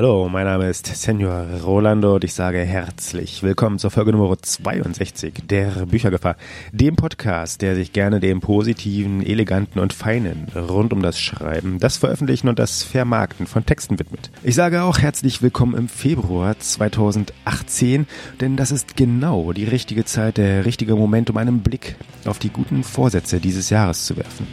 Hallo, 0.00 0.30
mein 0.30 0.46
Name 0.46 0.66
ist 0.70 0.86
Senor 0.86 1.44
Rolando 1.62 2.14
und 2.14 2.24
ich 2.24 2.32
sage 2.32 2.60
herzlich 2.60 3.42
willkommen 3.42 3.78
zur 3.78 3.90
Folge 3.90 4.12
Nummer 4.12 4.34
62 4.34 5.42
der 5.46 5.84
Büchergefahr, 5.84 6.36
dem 6.72 6.96
Podcast, 6.96 7.60
der 7.60 7.74
sich 7.74 7.92
gerne 7.92 8.18
dem 8.18 8.40
positiven, 8.40 9.22
eleganten 9.22 9.78
und 9.78 9.92
feinen 9.92 10.46
rund 10.56 10.94
um 10.94 11.02
das 11.02 11.20
Schreiben, 11.20 11.80
das 11.80 11.98
Veröffentlichen 11.98 12.48
und 12.48 12.58
das 12.58 12.82
Vermarkten 12.82 13.46
von 13.46 13.66
Texten 13.66 13.98
widmet. 13.98 14.30
Ich 14.42 14.54
sage 14.54 14.84
auch 14.84 15.00
herzlich 15.00 15.42
willkommen 15.42 15.76
im 15.76 15.86
Februar 15.86 16.58
2018, 16.58 18.06
denn 18.40 18.56
das 18.56 18.72
ist 18.72 18.96
genau 18.96 19.52
die 19.52 19.64
richtige 19.64 20.06
Zeit, 20.06 20.38
der 20.38 20.64
richtige 20.64 20.96
Moment, 20.96 21.28
um 21.28 21.36
einen 21.36 21.60
Blick 21.60 21.96
auf 22.24 22.38
die 22.38 22.48
guten 22.48 22.84
Vorsätze 22.84 23.38
dieses 23.38 23.68
Jahres 23.68 24.06
zu 24.06 24.16
werfen. 24.16 24.46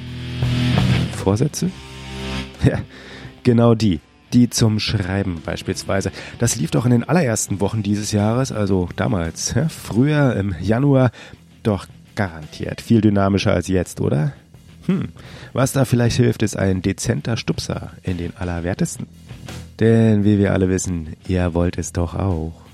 Vorsätze? 1.14 1.72
Ja, 2.66 2.80
genau 3.44 3.74
die 3.74 4.02
die 4.34 4.50
zum 4.50 4.80
Schreiben 4.80 5.42
beispielsweise. 5.46 6.12
Das 6.40 6.56
lief 6.56 6.72
doch 6.72 6.86
in 6.86 6.92
den 6.92 7.04
allerersten 7.04 7.60
Wochen 7.60 7.84
dieses 7.84 8.12
Jahres, 8.12 8.52
also 8.52 8.90
damals, 8.96 9.56
früher 9.70 10.36
im 10.36 10.56
Januar, 10.62 11.12
doch 11.64 11.88
garantiert 12.16 12.82
viel 12.82 13.02
dynamischer 13.02 13.54
als 13.54 13.68
jetzt, 13.68 14.02
oder? 14.02 14.34
Hm, 14.88 15.10
was 15.54 15.74
da 15.74 15.86
vielleicht 15.86 16.18
hilft, 16.18 16.44
ist 16.44 16.58
ein 16.58 16.82
dezenter 16.82 17.38
Stupser 17.38 17.92
in 18.04 18.18
den 18.18 18.36
Allerwertesten. 18.38 19.08
Denn 19.80 20.24
wie 20.24 20.40
wir 20.40 20.54
alle 20.54 20.70
wissen, 20.70 21.16
ihr 21.28 21.54
wollt 21.54 21.78
es 21.78 21.94
doch 21.94 22.16
auch. 22.16 22.67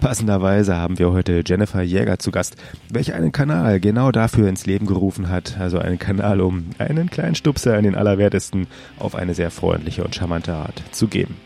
Passenderweise 0.00 0.76
haben 0.76 0.98
wir 0.98 1.12
heute 1.12 1.42
Jennifer 1.44 1.82
Jäger 1.82 2.18
zu 2.18 2.30
Gast, 2.30 2.56
welche 2.90 3.14
einen 3.14 3.32
Kanal 3.32 3.80
genau 3.80 4.12
dafür 4.12 4.48
ins 4.48 4.66
Leben 4.66 4.86
gerufen 4.86 5.28
hat, 5.28 5.56
also 5.58 5.78
einen 5.78 5.98
Kanal, 5.98 6.40
um 6.40 6.66
einen 6.78 7.10
kleinen 7.10 7.34
Stupser 7.34 7.76
in 7.76 7.84
den 7.84 7.94
Allerwertesten 7.96 8.66
auf 8.98 9.14
eine 9.14 9.34
sehr 9.34 9.50
freundliche 9.50 10.04
und 10.04 10.14
charmante 10.14 10.54
Art 10.54 10.82
zu 10.92 11.08
geben. 11.08 11.36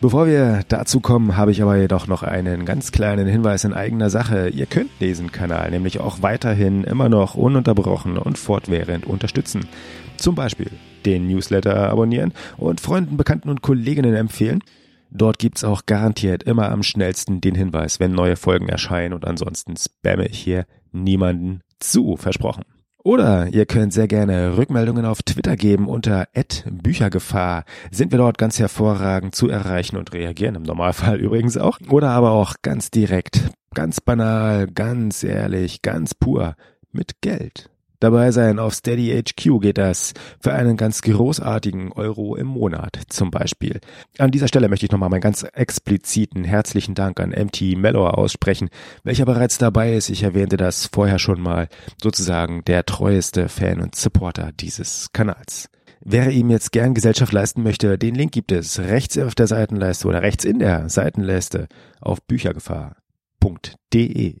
Bevor 0.00 0.26
wir 0.26 0.62
dazu 0.68 1.00
kommen, 1.00 1.36
habe 1.36 1.50
ich 1.50 1.60
aber 1.60 1.76
jedoch 1.76 2.06
noch 2.06 2.22
einen 2.22 2.64
ganz 2.64 2.90
kleinen 2.90 3.26
Hinweis 3.26 3.64
in 3.64 3.74
eigener 3.74 4.08
Sache. 4.08 4.48
Ihr 4.48 4.64
könnt 4.64 4.88
diesen 4.98 5.30
Kanal 5.30 5.70
nämlich 5.70 6.00
auch 6.00 6.22
weiterhin 6.22 6.84
immer 6.84 7.10
noch 7.10 7.34
ununterbrochen 7.34 8.16
und 8.16 8.38
fortwährend 8.38 9.04
unterstützen. 9.04 9.68
Zum 10.16 10.34
Beispiel 10.34 10.70
den 11.04 11.26
Newsletter 11.28 11.90
abonnieren 11.90 12.32
und 12.56 12.80
Freunden, 12.80 13.18
Bekannten 13.18 13.50
und 13.50 13.60
Kolleginnen 13.60 14.14
empfehlen. 14.14 14.62
Dort 15.10 15.38
gibt's 15.38 15.64
auch 15.64 15.86
garantiert 15.86 16.42
immer 16.44 16.70
am 16.70 16.82
schnellsten 16.82 17.40
den 17.40 17.54
Hinweis, 17.54 18.00
wenn 18.00 18.12
neue 18.12 18.36
Folgen 18.36 18.68
erscheinen 18.68 19.14
und 19.14 19.26
ansonsten 19.26 19.74
spamme 19.76 20.26
ich 20.26 20.38
hier 20.38 20.66
niemanden 20.92 21.62
zu, 21.80 22.16
versprochen. 22.16 22.64
Oder 23.02 23.48
ihr 23.48 23.64
könnt 23.64 23.94
sehr 23.94 24.08
gerne 24.08 24.58
Rückmeldungen 24.58 25.06
auf 25.06 25.22
Twitter 25.22 25.56
geben 25.56 25.88
unter 25.88 26.28
Büchergefahr. 26.70 27.64
Sind 27.90 28.12
wir 28.12 28.18
dort 28.18 28.36
ganz 28.36 28.58
hervorragend 28.58 29.34
zu 29.34 29.48
erreichen 29.48 29.96
und 29.96 30.12
reagieren, 30.12 30.54
im 30.54 30.62
Normalfall 30.62 31.16
übrigens 31.20 31.56
auch. 31.56 31.78
Oder 31.88 32.10
aber 32.10 32.32
auch 32.32 32.56
ganz 32.62 32.90
direkt, 32.90 33.50
ganz 33.74 34.00
banal, 34.00 34.66
ganz 34.66 35.24
ehrlich, 35.24 35.80
ganz 35.80 36.14
pur 36.14 36.56
mit 36.92 37.22
Geld 37.22 37.70
dabei 38.00 38.32
sein. 38.32 38.58
Auf 38.58 38.74
Steady 38.74 39.22
HQ 39.22 39.60
geht 39.60 39.78
das 39.78 40.14
für 40.40 40.52
einen 40.52 40.76
ganz 40.76 41.02
großartigen 41.02 41.92
Euro 41.92 42.34
im 42.34 42.48
Monat 42.48 43.00
zum 43.08 43.30
Beispiel. 43.30 43.80
An 44.18 44.30
dieser 44.30 44.48
Stelle 44.48 44.68
möchte 44.68 44.86
ich 44.86 44.92
nochmal 44.92 45.10
meinen 45.10 45.20
ganz 45.20 45.42
expliziten 45.42 46.44
herzlichen 46.44 46.94
Dank 46.94 47.20
an 47.20 47.30
MT 47.30 47.76
Mellor 47.76 48.18
aussprechen, 48.18 48.68
welcher 49.04 49.26
bereits 49.26 49.58
dabei 49.58 49.94
ist. 49.94 50.10
Ich 50.10 50.22
erwähnte 50.22 50.56
das 50.56 50.88
vorher 50.92 51.18
schon 51.18 51.40
mal, 51.40 51.68
sozusagen 52.02 52.64
der 52.64 52.84
treueste 52.84 53.48
Fan 53.48 53.80
und 53.80 53.94
Supporter 53.94 54.50
dieses 54.52 55.12
Kanals. 55.12 55.68
Wer 56.02 56.30
ihm 56.30 56.48
jetzt 56.50 56.72
gern 56.72 56.94
Gesellschaft 56.94 57.32
leisten 57.32 57.62
möchte, 57.62 57.98
den 57.98 58.14
Link 58.14 58.32
gibt 58.32 58.52
es 58.52 58.78
rechts 58.78 59.18
auf 59.18 59.34
der 59.34 59.46
Seitenleiste 59.46 60.08
oder 60.08 60.22
rechts 60.22 60.46
in 60.46 60.58
der 60.58 60.88
Seitenleiste 60.88 61.68
auf 62.00 62.22
büchergefahr.de. 62.22 64.36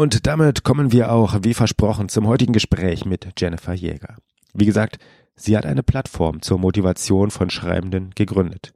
Und 0.00 0.26
damit 0.26 0.64
kommen 0.64 0.92
wir 0.92 1.12
auch, 1.12 1.40
wie 1.42 1.52
versprochen, 1.52 2.08
zum 2.08 2.26
heutigen 2.26 2.54
Gespräch 2.54 3.04
mit 3.04 3.38
Jennifer 3.38 3.74
Jäger. 3.74 4.16
Wie 4.54 4.64
gesagt, 4.64 4.96
sie 5.36 5.54
hat 5.58 5.66
eine 5.66 5.82
Plattform 5.82 6.40
zur 6.40 6.58
Motivation 6.58 7.30
von 7.30 7.50
Schreibenden 7.50 8.12
gegründet. 8.14 8.72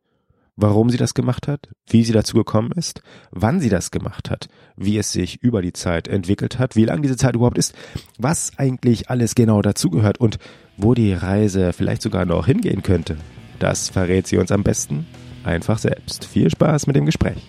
Warum 0.55 0.91
sie 0.91 0.99
das 0.99 1.15
gemacht 1.15 1.49
hat, 1.49 1.71
wie 1.89 2.05
sie 2.05 2.13
dazu 2.13 2.37
gekommen 2.37 2.73
ist, 2.73 3.01
wann 3.31 3.59
sie 3.59 3.71
das 3.71 3.91
gemacht 3.91 4.29
hat, 4.29 4.49
wie 4.77 4.99
es 4.99 5.13
sich 5.13 5.43
über 5.43 5.63
die 5.63 5.73
Zeit 5.73 6.09
entwickelt 6.09 6.59
hat, 6.59 6.77
wie 6.77 6.85
lang 6.85 7.01
diese 7.01 7.17
Zeit 7.17 7.37
überhaupt 7.37 7.57
ist, 7.57 7.75
was 8.19 8.53
eigentlich 8.59 9.09
alles 9.09 9.35
genau 9.35 9.63
dazugehört 9.63 10.21
und 10.21 10.37
wo 10.77 10.93
die 10.93 11.15
Reise 11.15 11.73
vielleicht 11.73 12.03
sogar 12.03 12.27
noch 12.27 12.45
hingehen 12.45 12.83
könnte, 12.83 13.17
das 13.61 13.89
verrät 13.89 14.27
sie 14.27 14.37
uns 14.37 14.53
am 14.53 14.63
besten 14.63 15.07
einfach 15.43 15.79
selbst. 15.79 16.27
Viel 16.27 16.51
Spaß 16.51 16.87
mit 16.87 16.97
dem 16.97 17.07
Gespräch. 17.07 17.49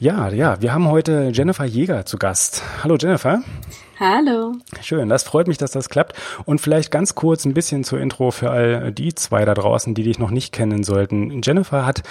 Ja, 0.00 0.28
ja, 0.28 0.62
wir 0.62 0.72
haben 0.72 0.88
heute 0.88 1.30
Jennifer 1.32 1.64
Jäger 1.64 2.06
zu 2.06 2.18
Gast. 2.18 2.62
Hallo 2.84 2.96
Jennifer. 2.96 3.42
Hallo. 3.98 4.52
Schön, 4.80 5.08
das 5.08 5.24
freut 5.24 5.48
mich, 5.48 5.58
dass 5.58 5.72
das 5.72 5.88
klappt. 5.88 6.16
Und 6.44 6.60
vielleicht 6.60 6.92
ganz 6.92 7.16
kurz 7.16 7.44
ein 7.44 7.52
bisschen 7.52 7.82
zur 7.82 7.98
Intro 8.00 8.30
für 8.30 8.52
all 8.52 8.92
die 8.92 9.12
zwei 9.16 9.44
da 9.44 9.54
draußen, 9.54 9.96
die 9.96 10.04
dich 10.04 10.20
noch 10.20 10.30
nicht 10.30 10.52
kennen 10.52 10.84
sollten. 10.84 11.42
Jennifer 11.42 11.84
hat 11.84 12.04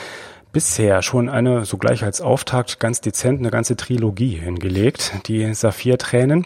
bisher 0.51 1.01
schon 1.01 1.29
eine, 1.29 1.63
so 1.63 1.77
gleich 1.77 2.03
als 2.03 2.19
Auftakt, 2.19 2.81
ganz 2.81 2.99
dezent 2.99 3.39
eine 3.39 3.51
ganze 3.51 3.77
Trilogie 3.77 4.35
hingelegt, 4.35 5.13
die 5.27 5.53
Saphir-Tränen. 5.53 6.45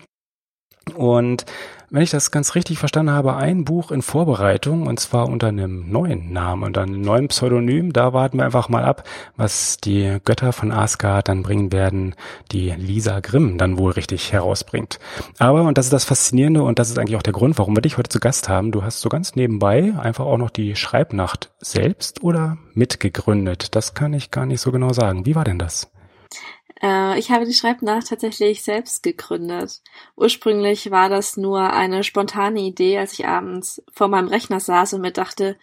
Und 0.95 1.45
wenn 1.91 2.03
ich 2.03 2.09
das 2.09 2.31
ganz 2.31 2.55
richtig 2.55 2.79
verstanden 2.79 3.11
habe, 3.11 3.35
ein 3.35 3.65
Buch 3.65 3.91
in 3.91 4.01
Vorbereitung 4.01 4.87
und 4.87 4.99
zwar 4.99 5.27
unter 5.27 5.47
einem 5.47 5.91
neuen 5.91 6.31
Namen, 6.31 6.63
unter 6.63 6.83
einem 6.83 7.01
neuen 7.01 7.27
Pseudonym. 7.27 7.91
Da 7.91 8.13
warten 8.13 8.37
wir 8.37 8.45
einfach 8.45 8.69
mal 8.69 8.85
ab, 8.85 9.03
was 9.35 9.75
die 9.75 10.17
Götter 10.23 10.53
von 10.53 10.71
Asgard 10.71 11.27
dann 11.27 11.43
bringen 11.43 11.73
werden, 11.73 12.15
die 12.53 12.69
Lisa 12.71 13.19
Grimm 13.19 13.57
dann 13.57 13.77
wohl 13.77 13.91
richtig 13.91 14.31
herausbringt. 14.31 14.99
Aber, 15.37 15.63
und 15.63 15.77
das 15.77 15.87
ist 15.87 15.93
das 15.93 16.05
Faszinierende 16.05 16.63
und 16.63 16.79
das 16.79 16.89
ist 16.89 16.97
eigentlich 16.97 17.17
auch 17.17 17.23
der 17.23 17.33
Grund, 17.33 17.59
warum 17.59 17.75
wir 17.75 17.81
dich 17.81 17.97
heute 17.97 18.09
zu 18.09 18.21
Gast 18.21 18.47
haben, 18.47 18.71
du 18.71 18.83
hast 18.83 19.01
so 19.01 19.09
ganz 19.09 19.35
nebenbei 19.35 19.93
einfach 19.99 20.25
auch 20.25 20.37
noch 20.37 20.49
die 20.49 20.77
Schreibnacht 20.77 21.51
selbst 21.59 22.23
oder 22.23 22.57
mitgegründet. 22.73 23.75
Das 23.75 23.93
kann 23.93 24.13
ich 24.13 24.31
gar 24.31 24.45
nicht 24.45 24.61
so 24.61 24.71
genau 24.71 24.93
sagen. 24.93 25.25
Wie 25.25 25.35
war 25.35 25.43
denn 25.43 25.59
das? 25.59 25.91
Äh, 26.81 27.19
ich 27.19 27.31
habe 27.31 27.45
die 27.45 27.53
Schreibnacht 27.53 28.07
tatsächlich 28.07 28.63
selbst 28.63 29.03
gegründet. 29.03 29.81
Ursprünglich 30.15 30.91
war 30.91 31.09
das 31.09 31.37
nur 31.37 31.73
eine 31.73 32.03
spontane 32.03 32.61
Idee, 32.61 32.97
als 32.97 33.13
ich 33.13 33.27
abends 33.27 33.83
vor 33.91 34.07
meinem 34.07 34.27
Rechner 34.27 34.59
saß 34.59 34.93
und 34.93 35.01
mir 35.01 35.11
dachte, 35.11 35.57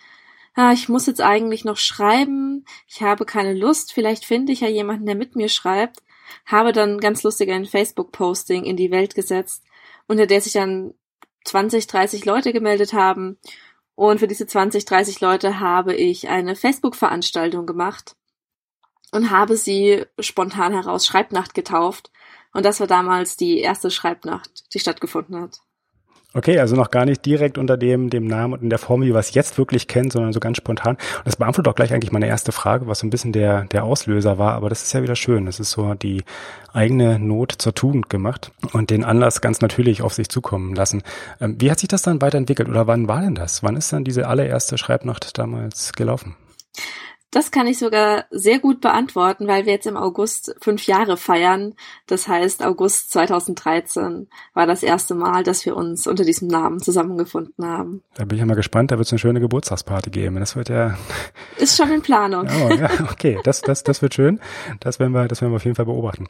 ah, 0.54 0.72
ich 0.72 0.88
muss 0.88 1.06
jetzt 1.06 1.20
eigentlich 1.20 1.64
noch 1.64 1.76
schreiben, 1.76 2.64
ich 2.88 3.02
habe 3.02 3.24
keine 3.24 3.54
Lust, 3.54 3.92
vielleicht 3.92 4.24
finde 4.24 4.52
ich 4.52 4.60
ja 4.60 4.68
jemanden, 4.68 5.06
der 5.06 5.14
mit 5.14 5.36
mir 5.36 5.48
schreibt, 5.48 6.02
habe 6.46 6.72
dann 6.72 6.98
ganz 7.00 7.22
lustig 7.22 7.50
ein 7.50 7.66
Facebook-Posting 7.66 8.64
in 8.64 8.76
die 8.76 8.90
Welt 8.90 9.14
gesetzt, 9.14 9.64
unter 10.08 10.26
der 10.26 10.40
sich 10.40 10.52
dann 10.54 10.94
20, 11.44 11.86
30 11.86 12.24
Leute 12.24 12.52
gemeldet 12.52 12.92
haben. 12.92 13.38
Und 13.94 14.18
für 14.20 14.28
diese 14.28 14.46
20, 14.46 14.84
30 14.84 15.20
Leute 15.20 15.60
habe 15.60 15.94
ich 15.94 16.28
eine 16.28 16.54
Facebook-Veranstaltung 16.56 17.66
gemacht 17.66 18.17
und 19.12 19.30
habe 19.30 19.56
sie 19.56 20.04
spontan 20.18 20.72
heraus 20.72 21.06
Schreibnacht 21.06 21.54
getauft. 21.54 22.10
Und 22.52 22.64
das 22.64 22.80
war 22.80 22.86
damals 22.86 23.36
die 23.36 23.58
erste 23.60 23.90
Schreibnacht, 23.90 24.74
die 24.74 24.80
stattgefunden 24.80 25.40
hat. 25.40 25.60
Okay, 26.34 26.58
also 26.58 26.76
noch 26.76 26.90
gar 26.90 27.06
nicht 27.06 27.24
direkt 27.24 27.56
unter 27.56 27.78
dem, 27.78 28.10
dem 28.10 28.26
Namen 28.26 28.52
und 28.52 28.62
in 28.62 28.68
der 28.68 28.78
Form, 28.78 29.00
wie 29.00 29.14
wir 29.14 29.16
es 29.16 29.32
jetzt 29.32 29.56
wirklich 29.56 29.88
kennen, 29.88 30.10
sondern 30.10 30.34
so 30.34 30.40
ganz 30.40 30.58
spontan. 30.58 30.96
Und 30.96 31.26
das 31.26 31.36
beantwortet 31.36 31.70
auch 31.70 31.74
gleich 31.74 31.94
eigentlich 31.94 32.12
meine 32.12 32.28
erste 32.28 32.52
Frage, 32.52 32.86
was 32.86 32.98
so 32.98 33.06
ein 33.06 33.10
bisschen 33.10 33.32
der, 33.32 33.64
der 33.64 33.84
Auslöser 33.84 34.36
war. 34.36 34.52
Aber 34.52 34.68
das 34.68 34.82
ist 34.82 34.92
ja 34.92 35.02
wieder 35.02 35.16
schön. 35.16 35.46
Das 35.46 35.58
ist 35.58 35.70
so 35.70 35.94
die 35.94 36.22
eigene 36.74 37.18
Not 37.18 37.54
zur 37.56 37.74
Tugend 37.74 38.10
gemacht 38.10 38.52
und 38.74 38.90
den 38.90 39.04
Anlass 39.04 39.40
ganz 39.40 39.62
natürlich 39.62 40.02
auf 40.02 40.12
sich 40.12 40.28
zukommen 40.28 40.74
lassen. 40.74 41.02
Ähm, 41.40 41.56
wie 41.58 41.70
hat 41.70 41.78
sich 41.78 41.88
das 41.88 42.02
dann 42.02 42.20
weiterentwickelt 42.20 42.68
oder 42.68 42.86
wann 42.86 43.08
war 43.08 43.22
denn 43.22 43.34
das? 43.34 43.62
Wann 43.62 43.76
ist 43.76 43.90
dann 43.94 44.04
diese 44.04 44.28
allererste 44.28 44.76
Schreibnacht 44.76 45.38
damals 45.38 45.92
gelaufen? 45.94 46.36
Das 47.30 47.50
kann 47.50 47.66
ich 47.66 47.78
sogar 47.78 48.24
sehr 48.30 48.58
gut 48.58 48.80
beantworten, 48.80 49.46
weil 49.46 49.66
wir 49.66 49.74
jetzt 49.74 49.86
im 49.86 49.98
August 49.98 50.56
fünf 50.62 50.86
Jahre 50.86 51.18
feiern. 51.18 51.74
Das 52.06 52.26
heißt, 52.26 52.64
August 52.64 53.12
2013 53.12 54.28
war 54.54 54.66
das 54.66 54.82
erste 54.82 55.14
Mal, 55.14 55.42
dass 55.42 55.66
wir 55.66 55.76
uns 55.76 56.06
unter 56.06 56.24
diesem 56.24 56.48
Namen 56.48 56.80
zusammengefunden 56.80 57.66
haben. 57.66 58.02
Da 58.14 58.24
bin 58.24 58.36
ich 58.36 58.40
ja 58.40 58.46
mal 58.46 58.54
gespannt, 58.54 58.90
da 58.90 58.96
wird 58.96 59.06
es 59.06 59.12
eine 59.12 59.18
schöne 59.18 59.40
Geburtstagsparty 59.40 60.08
geben. 60.10 60.36
Das 60.36 60.56
wird 60.56 60.70
ja. 60.70 60.96
Ist 61.58 61.76
schon 61.76 61.90
in 61.92 62.00
Planung. 62.00 62.48
Oh, 62.48 62.72
ja, 62.72 62.88
okay, 63.10 63.38
das, 63.44 63.60
das, 63.60 63.84
das 63.84 64.00
wird 64.00 64.14
schön. 64.14 64.40
Das 64.80 64.98
werden 64.98 65.12
wir, 65.12 65.28
das 65.28 65.42
werden 65.42 65.52
wir 65.52 65.56
auf 65.56 65.64
jeden 65.64 65.76
Fall 65.76 65.86
beobachten. 65.86 66.28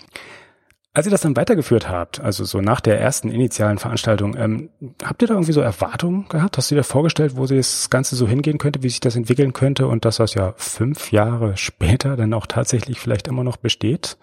Als 0.98 1.06
ihr 1.06 1.12
das 1.12 1.20
dann 1.20 1.36
weitergeführt 1.36 1.88
habt, 1.88 2.18
also 2.18 2.44
so 2.44 2.60
nach 2.60 2.80
der 2.80 3.00
ersten 3.00 3.30
initialen 3.30 3.78
Veranstaltung, 3.78 4.36
ähm, 4.36 4.70
habt 5.04 5.22
ihr 5.22 5.28
da 5.28 5.34
irgendwie 5.34 5.52
so 5.52 5.60
Erwartungen 5.60 6.28
gehabt? 6.28 6.56
Hast 6.56 6.72
du 6.72 6.74
dir 6.74 6.82
vorgestellt, 6.82 7.36
wo 7.36 7.46
das 7.46 7.88
Ganze 7.88 8.16
so 8.16 8.26
hingehen 8.26 8.58
könnte, 8.58 8.82
wie 8.82 8.88
sich 8.88 8.98
das 8.98 9.14
entwickeln 9.14 9.52
könnte 9.52 9.86
und 9.86 10.04
dass 10.04 10.16
das 10.16 10.34
ja 10.34 10.54
fünf 10.56 11.12
Jahre 11.12 11.56
später 11.56 12.16
dann 12.16 12.34
auch 12.34 12.46
tatsächlich 12.46 12.98
vielleicht 12.98 13.28
immer 13.28 13.44
noch 13.44 13.58
besteht? 13.58 14.18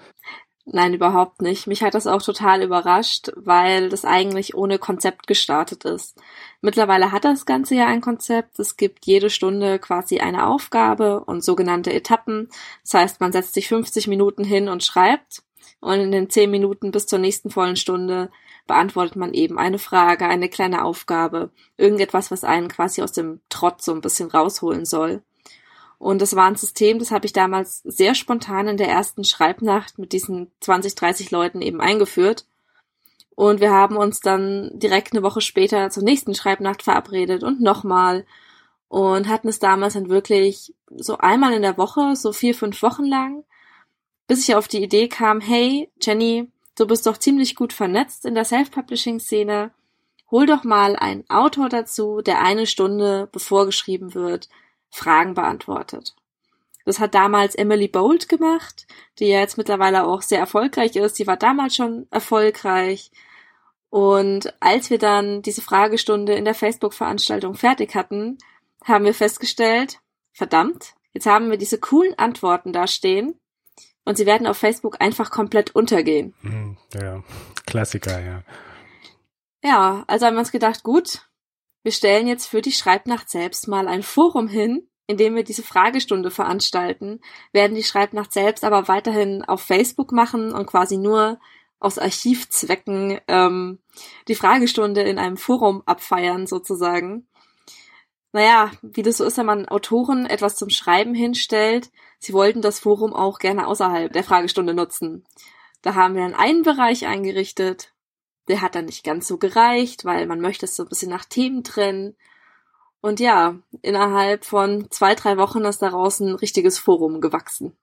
Nein, 0.66 0.94
überhaupt 0.94 1.42
nicht. 1.42 1.66
Mich 1.66 1.82
hat 1.82 1.94
das 1.94 2.08
auch 2.08 2.22
total 2.22 2.62
überrascht, 2.62 3.32
weil 3.38 3.88
das 3.88 4.04
eigentlich 4.04 4.54
ohne 4.56 4.78
Konzept 4.78 5.28
gestartet 5.28 5.86
ist. 5.86 6.20
Mittlerweile 6.60 7.14
hat 7.14 7.24
das 7.24 7.46
Ganze 7.46 7.76
ja 7.76 7.88
ein 7.88 8.02
Konzept. 8.02 8.60
Es 8.60 8.76
gibt 8.76 9.06
jede 9.06 9.30
Stunde 9.30 9.80
quasi 9.80 10.20
eine 10.20 10.46
Aufgabe 10.46 11.22
und 11.22 11.42
sogenannte 11.42 11.94
Etappen. 11.94 12.50
Das 12.84 12.96
heißt, 12.96 13.22
man 13.22 13.32
setzt 13.32 13.54
sich 13.54 13.70
50 13.70 14.08
Minuten 14.08 14.44
hin 14.44 14.68
und 14.68 14.84
schreibt 14.84 15.46
und 15.80 16.00
in 16.00 16.12
den 16.12 16.30
10 16.30 16.50
Minuten 16.50 16.92
bis 16.92 17.08
zur 17.08 17.20
nächsten 17.20 17.50
vollen 17.50 17.76
Stunde 17.76 18.30
beantwortet 18.68 19.16
man 19.16 19.34
eben 19.34 19.60
eine 19.60 19.80
Frage, 19.80 20.26
eine 20.26 20.50
kleine 20.50 20.84
Aufgabe, 20.84 21.52
irgendetwas, 21.78 22.32
was 22.32 22.44
einen 22.44 22.68
quasi 22.68 23.02
aus 23.02 23.12
dem 23.12 23.42
Trott 23.50 23.82
so 23.82 23.94
ein 23.94 24.02
bisschen 24.02 24.30
rausholen 24.30 24.86
soll. 24.86 25.22
Und 25.98 26.22
das 26.22 26.36
war 26.36 26.46
ein 26.46 26.56
System, 26.56 27.00
das 27.00 27.12
habe 27.12 27.26
ich 27.26 27.34
damals 27.34 27.82
sehr 27.84 28.16
spontan 28.16 28.68
in 28.68 28.78
der 28.78 28.90
ersten 28.90 29.24
Schreibnacht 29.24 29.98
mit 29.98 30.12
diesen 30.12 30.52
20, 30.60 30.96
30 30.96 31.32
Leuten 31.32 31.62
eben 31.62 31.82
eingeführt. 31.82 32.46
Und 33.36 33.60
wir 33.60 33.72
haben 33.72 33.98
uns 33.98 34.20
dann 34.20 34.72
direkt 34.74 35.14
eine 35.14 35.24
Woche 35.24 35.42
später 35.42 35.90
zur 35.90 36.04
nächsten 36.04 36.34
Schreibnacht 36.34 36.84
verabredet 36.84 37.44
und 37.44 37.62
nochmal 37.62 38.26
und 38.88 39.28
hatten 39.28 39.50
es 39.50 39.60
damals 39.60 39.94
dann 39.94 40.10
wirklich 40.10 40.74
so 40.96 41.18
einmal 41.18 41.54
in 41.54 41.62
der 41.62 41.78
Woche, 41.78 42.16
so 42.16 42.32
vier, 42.32 42.56
fünf 42.56 42.82
Wochen 42.82 43.04
lang, 43.06 43.44
bis 44.28 44.48
ich 44.48 44.56
auf 44.56 44.68
die 44.68 44.84
Idee 44.84 45.08
kam, 45.08 45.42
hey, 45.42 45.92
Jenny, 46.02 46.52
du 46.78 46.88
bist 46.88 47.06
doch 47.06 47.18
ziemlich 47.18 47.56
gut 47.56 47.74
vernetzt 47.74 48.26
in 48.26 48.36
der 48.36 48.46
Self-Publishing-Szene. 48.46 49.72
Hol 50.32 50.46
doch 50.46 50.64
mal 50.64 50.96
einen 50.96 51.30
Autor 51.30 51.70
dazu, 51.70 52.22
der 52.22 52.42
eine 52.42 52.66
Stunde, 52.66 53.30
bevor 53.32 53.66
geschrieben 53.66 54.14
wird, 54.14 54.50
Fragen 54.90 55.34
beantwortet. 55.34 56.16
Das 56.86 57.00
hat 57.00 57.16
damals 57.16 57.56
Emily 57.56 57.88
Bolt 57.88 58.30
gemacht, 58.30 58.86
die 59.20 59.26
ja 59.26 59.40
jetzt 59.40 59.58
mittlerweile 59.58 60.06
auch 60.06 60.22
sehr 60.22 60.40
erfolgreich 60.40 60.96
ist. 60.96 61.18
Die 61.18 61.28
war 61.28 61.38
damals 61.38 61.76
schon 61.76 62.08
erfolgreich. 62.12 63.12
Und 63.90 64.54
als 64.60 64.90
wir 64.90 65.00
dann 65.00 65.42
diese 65.42 65.62
Fragestunde 65.62 66.34
in 66.34 66.46
der 66.46 66.54
Facebook-Veranstaltung 66.54 67.56
fertig 67.56 67.96
hatten, 67.96 68.38
haben 68.84 69.06
wir 69.06 69.14
festgestellt, 69.14 70.00
verdammt, 70.32 70.94
jetzt 71.14 71.26
haben 71.26 71.50
wir 71.50 71.58
diese 71.58 71.80
coolen 71.80 72.18
Antworten 72.20 72.72
da 72.72 72.88
stehen 72.88 73.40
und 74.06 74.18
sie 74.18 74.26
werden 74.26 74.48
auf 74.48 74.58
Facebook 74.58 75.02
einfach 75.02 75.32
komplett 75.32 75.76
untergehen. 75.76 76.34
Hm, 76.42 76.78
ja, 76.94 77.24
Klassiker, 77.66 78.22
ja. 78.22 78.44
Ja, 79.64 80.04
also 80.08 80.26
haben 80.26 80.36
wir 80.36 80.40
uns 80.40 80.52
gedacht, 80.52 80.84
gut, 80.84 81.28
wir 81.84 81.92
stellen 81.92 82.28
jetzt 82.28 82.48
für 82.48 82.62
die 82.62 82.72
Schreibnacht 82.72 83.30
selbst 83.30 83.68
mal 83.68 83.88
ein 83.88 84.04
Forum 84.04 84.48
hin, 84.48 84.88
in 85.08 85.18
dem 85.18 85.36
wir 85.36 85.44
diese 85.44 85.64
Fragestunde 85.64 86.32
veranstalten, 86.32 87.20
werden 87.52 87.76
die 87.76 87.84
Schreibnacht 87.84 88.32
selbst 88.32 88.64
aber 88.64 88.88
weiterhin 88.88 89.44
auf 89.44 89.62
Facebook 89.62 90.12
machen 90.12 90.52
und 90.52 90.66
quasi 90.66 90.98
nur 90.98 91.40
aus 91.80 92.00
Archivzwecken 92.00 93.20
ähm, 93.28 93.80
die 94.28 94.36
Fragestunde 94.36 95.02
in 95.02 95.20
einem 95.20 95.38
Forum 95.38 95.84
abfeiern 95.86 96.48
sozusagen. 96.48 97.28
Naja, 98.32 98.72
wie 98.82 99.04
das 99.04 99.18
so 99.18 99.24
ist, 99.24 99.38
wenn 99.38 99.46
man 99.46 99.68
Autoren 99.68 100.26
etwas 100.26 100.56
zum 100.56 100.70
Schreiben 100.70 101.14
hinstellt, 101.14 101.92
sie 102.26 102.34
wollten 102.34 102.62
das 102.62 102.80
Forum 102.80 103.14
auch 103.14 103.40
gerne 103.40 103.68
außerhalb 103.68 104.12
der 104.12 104.24
Fragestunde 104.24 104.74
nutzen. 104.74 105.24
Da 105.82 105.96
haben 105.96 106.16
wir 106.16 106.24
dann 106.24 106.34
einen 106.34 106.64
Bereich 106.64 107.06
eingerichtet, 107.06 107.94
der 108.48 108.62
hat 108.62 108.76
dann 108.76 108.86
nicht 108.86 109.04
ganz 109.04 109.28
so 109.28 109.38
gereicht, 109.38 110.06
weil 110.06 110.26
man 110.26 110.42
möchte 110.42 110.66
es 110.66 110.76
so 110.76 110.84
ein 110.84 110.90
bisschen 110.90 111.10
nach 111.10 111.26
Themen 111.26 111.64
trennen. 111.64 112.16
Und 113.02 113.20
ja, 113.20 113.56
innerhalb 113.82 114.46
von 114.46 114.88
zwei, 114.90 115.16
drei 115.16 115.38
Wochen 115.38 115.64
ist 115.66 115.82
daraus 115.82 116.20
ein 116.20 116.36
richtiges 116.36 116.80
Forum 116.80 117.22
gewachsen. 117.22 117.74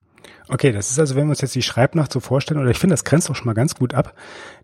Okay, 0.48 0.72
das 0.72 0.90
ist 0.90 0.98
also, 0.98 1.14
wenn 1.14 1.26
wir 1.26 1.30
uns 1.30 1.40
jetzt 1.40 1.54
die 1.54 1.62
Schreibnacht 1.62 2.12
so 2.12 2.20
vorstellen, 2.20 2.60
oder 2.60 2.70
ich 2.70 2.78
finde, 2.78 2.94
das 2.94 3.04
grenzt 3.04 3.30
auch 3.30 3.34
schon 3.34 3.46
mal 3.46 3.54
ganz 3.54 3.74
gut 3.74 3.94
ab. 3.94 4.14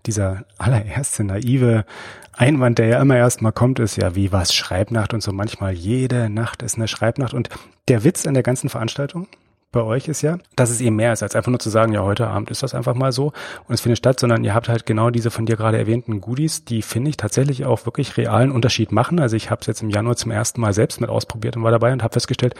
Dieser 0.06 0.44
allererste 0.56 1.24
naive 1.24 1.84
Einwand, 2.32 2.78
der 2.78 2.86
ja 2.86 3.00
immer 3.00 3.16
erst 3.16 3.42
mal 3.42 3.52
kommt, 3.52 3.78
ist 3.78 3.96
ja, 3.96 4.14
wie 4.14 4.32
was 4.32 4.54
Schreibnacht 4.54 5.14
und 5.14 5.22
so 5.22 5.32
manchmal 5.32 5.72
jede 5.72 6.28
Nacht 6.30 6.62
ist 6.62 6.76
eine 6.76 6.88
Schreibnacht. 6.88 7.34
Und 7.34 7.48
der 7.88 8.04
Witz 8.04 8.26
an 8.26 8.34
der 8.34 8.42
ganzen 8.42 8.68
Veranstaltung, 8.68 9.28
bei 9.70 9.82
euch 9.82 10.08
ist 10.08 10.22
ja, 10.22 10.38
dass 10.56 10.70
es 10.70 10.80
eben 10.80 10.96
mehr 10.96 11.12
ist, 11.12 11.22
als 11.22 11.36
einfach 11.36 11.50
nur 11.50 11.58
zu 11.58 11.68
sagen, 11.68 11.92
ja, 11.92 12.02
heute 12.02 12.28
Abend 12.28 12.50
ist 12.50 12.62
das 12.62 12.74
einfach 12.74 12.94
mal 12.94 13.12
so 13.12 13.32
und 13.66 13.74
es 13.74 13.80
findet 13.80 13.98
statt, 13.98 14.18
sondern 14.18 14.44
ihr 14.44 14.54
habt 14.54 14.68
halt 14.68 14.86
genau 14.86 15.10
diese 15.10 15.30
von 15.30 15.46
dir 15.46 15.56
gerade 15.56 15.78
erwähnten 15.78 16.20
Goodies, 16.20 16.64
die 16.64 16.82
finde 16.82 17.10
ich 17.10 17.16
tatsächlich 17.18 17.66
auch 17.66 17.84
wirklich 17.84 18.16
realen 18.16 18.50
Unterschied 18.50 18.92
machen. 18.92 19.20
Also 19.20 19.36
ich 19.36 19.50
habe 19.50 19.60
es 19.60 19.66
jetzt 19.66 19.82
im 19.82 19.90
Januar 19.90 20.16
zum 20.16 20.30
ersten 20.30 20.60
Mal 20.60 20.72
selbst 20.72 21.00
mit 21.00 21.10
ausprobiert 21.10 21.56
und 21.56 21.64
war 21.64 21.70
dabei 21.70 21.92
und 21.92 22.02
habe 22.02 22.14
festgestellt, 22.14 22.54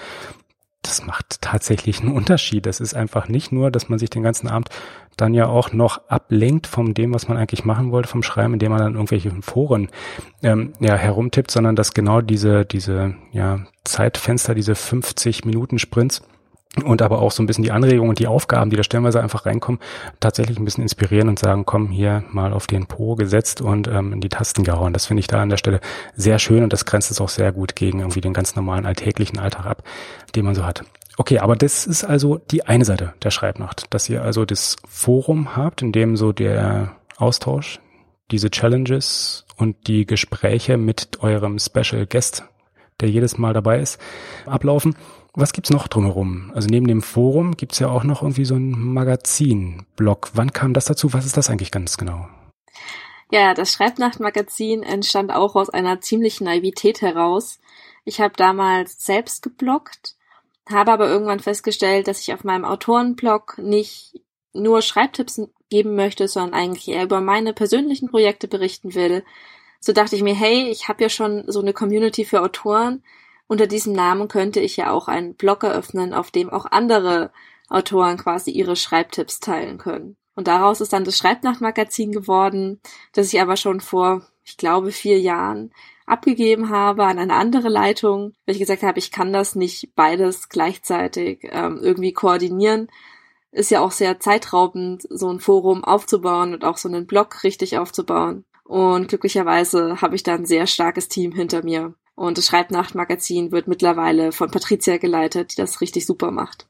das 0.82 1.05
macht 1.05 1.43
tatsächlich 1.43 2.00
einen 2.00 2.12
Unterschied. 2.12 2.66
Das 2.66 2.81
ist 2.81 2.94
einfach 2.94 3.28
nicht 3.28 3.52
nur, 3.52 3.70
dass 3.70 3.88
man 3.88 3.99
sich 3.99 4.11
den 4.11 4.22
ganzen 4.22 4.49
Abend 4.49 4.69
dann 5.16 5.34
ja 5.34 5.46
auch 5.46 5.72
noch 5.72 6.08
ablenkt 6.08 6.66
von 6.66 6.94
dem, 6.94 7.12
was 7.12 7.26
man 7.26 7.37
eigentlich 7.37 7.64
machen 7.64 7.90
wollte 7.90 8.08
vom 8.08 8.22
Schreiben, 8.22 8.54
indem 8.54 8.70
man 8.70 8.81
dann 8.81 8.94
irgendwelche 8.94 9.31
Foren 9.43 9.88
ähm, 10.43 10.72
ja, 10.78 10.94
herumtippt, 10.94 11.50
sondern 11.50 11.75
dass 11.75 11.94
genau 11.94 12.20
diese, 12.20 12.64
diese 12.64 13.16
ja, 13.32 13.66
Zeitfenster, 13.84 14.54
diese 14.54 14.75
50 14.75 15.44
Minuten 15.44 15.78
Sprints, 15.78 16.22
und 16.82 17.02
aber 17.02 17.20
auch 17.20 17.32
so 17.32 17.42
ein 17.42 17.46
bisschen 17.46 17.64
die 17.64 17.72
Anregungen 17.72 18.10
und 18.10 18.19
die 18.19 18.26
Aufgaben, 18.26 18.70
die 18.70 18.76
da 18.76 18.82
stellenweise 18.82 19.20
einfach 19.20 19.46
reinkommen, 19.46 19.80
tatsächlich 20.20 20.58
ein 20.58 20.64
bisschen 20.64 20.82
inspirieren 20.82 21.28
und 21.28 21.38
sagen, 21.38 21.64
komm, 21.64 21.88
hier 21.88 22.25
mal 22.30 22.52
auf 22.52 22.66
den 22.66 22.86
Po 22.86 23.14
gesetzt 23.14 23.60
und 23.60 23.88
ähm, 23.88 24.12
in 24.12 24.20
die 24.20 24.28
Tasten 24.28 24.64
gehauen. 24.64 24.92
Das 24.92 25.06
finde 25.06 25.20
ich 25.20 25.26
da 25.26 25.40
an 25.42 25.48
der 25.48 25.56
Stelle 25.56 25.80
sehr 26.14 26.38
schön 26.38 26.62
und 26.62 26.72
das 26.72 26.84
grenzt 26.84 27.10
es 27.10 27.20
auch 27.20 27.28
sehr 27.28 27.52
gut 27.52 27.76
gegen 27.76 28.00
irgendwie 28.00 28.20
den 28.20 28.32
ganz 28.32 28.56
normalen 28.56 28.86
alltäglichen 28.86 29.38
Alltag 29.38 29.66
ab, 29.66 29.82
den 30.34 30.44
man 30.44 30.54
so 30.54 30.64
hat. 30.64 30.84
Okay, 31.16 31.40
aber 31.40 31.56
das 31.56 31.84
ist 31.84 32.04
also 32.04 32.38
die 32.38 32.66
eine 32.66 32.84
Seite 32.84 33.12
der 33.22 33.32
Schreibnacht, 33.32 33.92
dass 33.92 34.08
ihr 34.08 34.22
also 34.22 34.44
das 34.44 34.76
Forum 34.86 35.56
habt, 35.56 35.82
in 35.82 35.90
dem 35.90 36.16
so 36.16 36.32
der 36.32 36.92
Austausch, 37.16 37.80
diese 38.30 38.50
Challenges 38.50 39.44
und 39.56 39.88
die 39.88 40.06
Gespräche 40.06 40.76
mit 40.76 41.20
eurem 41.20 41.58
Special 41.58 42.06
Guest, 42.06 42.44
der 43.00 43.10
jedes 43.10 43.36
Mal 43.36 43.52
dabei 43.52 43.80
ist, 43.80 44.00
ablaufen. 44.46 44.94
Was 45.34 45.52
gibt's 45.52 45.70
noch 45.70 45.88
drumherum? 45.88 46.52
Also 46.54 46.69
neben 46.69 46.86
dem 46.86 47.02
Forum 47.02 47.56
gibt's 47.56 47.78
ja 47.78 47.88
auch 47.88 48.04
noch 48.04 48.22
irgendwie 48.22 48.44
so 48.44 48.54
ein 48.54 48.70
Magazin-Blog. 48.70 50.30
Wann 50.34 50.52
kam 50.52 50.75
das 50.75 50.86
dazu? 50.86 51.12
Was 51.12 51.26
ist 51.26 51.36
das 51.36 51.50
eigentlich 51.50 51.70
ganz 51.70 51.96
genau? 51.96 52.28
Ja, 53.30 53.52
das 53.54 53.72
Schreibnacht-Magazin 53.72 54.82
entstand 54.82 55.32
auch 55.32 55.54
aus 55.54 55.69
einer 55.69 56.00
ziemlichen 56.00 56.44
Naivität 56.44 57.02
heraus. 57.02 57.60
Ich 58.04 58.20
habe 58.20 58.32
damals 58.36 59.04
selbst 59.04 59.42
gebloggt, 59.42 60.16
habe 60.69 60.92
aber 60.92 61.08
irgendwann 61.08 61.40
festgestellt, 61.40 62.08
dass 62.08 62.20
ich 62.20 62.32
auf 62.32 62.42
meinem 62.42 62.64
Autorenblog 62.64 63.58
nicht 63.58 64.20
nur 64.54 64.80
Schreibtipps 64.80 65.42
geben 65.69 65.94
möchte, 65.94 66.26
sondern 66.26 66.58
eigentlich 66.58 66.88
eher 66.88 67.04
über 67.04 67.20
meine 67.20 67.52
persönlichen 67.52 68.08
Projekte 68.08 68.48
berichten 68.48 68.94
will. 68.94 69.25
So 69.80 69.92
dachte 69.92 70.16
ich 70.16 70.22
mir, 70.22 70.35
hey, 70.35 70.68
ich 70.70 70.88
habe 70.88 71.02
ja 71.02 71.11
schon 71.11 71.44
so 71.47 71.61
eine 71.61 71.75
Community 71.75 72.25
für 72.25 72.40
Autoren, 72.40 73.02
unter 73.49 73.67
diesem 73.67 73.95
Namen 73.95 74.28
könnte 74.28 74.61
ich 74.61 74.76
ja 74.76 74.93
auch 74.93 75.09
einen 75.09 75.35
Blog 75.35 75.64
eröffnen, 75.64 76.14
auf 76.14 76.31
dem 76.31 76.50
auch 76.50 76.67
andere 76.67 77.33
Autoren 77.69 78.19
quasi 78.19 78.50
ihre 78.50 78.76
Schreibtipps 78.76 79.40
teilen 79.40 79.78
können. 79.78 80.17
Und 80.35 80.47
daraus 80.47 80.81
ist 80.81 80.93
dann 80.93 81.05
das 81.05 81.19
Schreibnachtmagazin 81.19 82.12
geworden, 82.12 82.81
das 83.12 83.33
ich 83.33 83.40
aber 83.40 83.57
schon 83.57 83.81
vor, 83.81 84.23
ich 84.45 84.57
glaube, 84.57 84.93
vier 84.93 85.19
Jahren 85.19 85.73
abgegeben 86.07 86.71
habe 86.71 87.05
an 87.05 87.19
eine 87.19 87.35
andere 87.35 87.69
Leitung, 87.69 88.35
weil 88.47 88.55
ich 88.55 88.61
gesagt 88.61 88.83
habe, 88.83 88.99
ich 88.99 89.11
kann 89.11 89.33
das 89.33 89.55
nicht 89.55 89.95
beides 89.95 90.49
gleichzeitig 90.49 91.40
ähm, 91.43 91.81
irgendwie 91.83 92.12
koordinieren. 92.12 92.88
Ist 93.50 93.71
ja 93.71 93.81
auch 93.81 93.93
sehr 93.93 94.21
zeitraubend, 94.21 95.07
so 95.11 95.31
ein 95.31 95.40
Forum 95.40 95.85
aufzubauen 95.85 96.55
und 96.55 96.64
auch 96.64 96.76
so 96.76 96.88
einen 96.88 97.07
Blog 97.07 97.43
richtig 97.45 97.78
aufzubauen. 97.78 98.45
Und 98.64 99.09
glücklicherweise 99.09 100.02
habe 100.02 100.17
ich 100.17 100.23
da 100.23 100.35
ein 100.35 100.45
sehr 100.45 100.67
starkes 100.67 101.09
Team 101.09 101.33
hinter 101.33 101.64
mir, 101.64 101.95
und 102.18 102.37
das 102.37 102.46
Schreibnachtmagazin 102.46 103.52
wird 103.52 103.68
mittlerweile 103.68 104.32
von 104.32 104.50
Patricia 104.50 104.96
geleitet, 104.96 105.52
die 105.52 105.60
das 105.60 105.80
richtig 105.80 106.04
super 106.04 106.32
macht. 106.32 106.66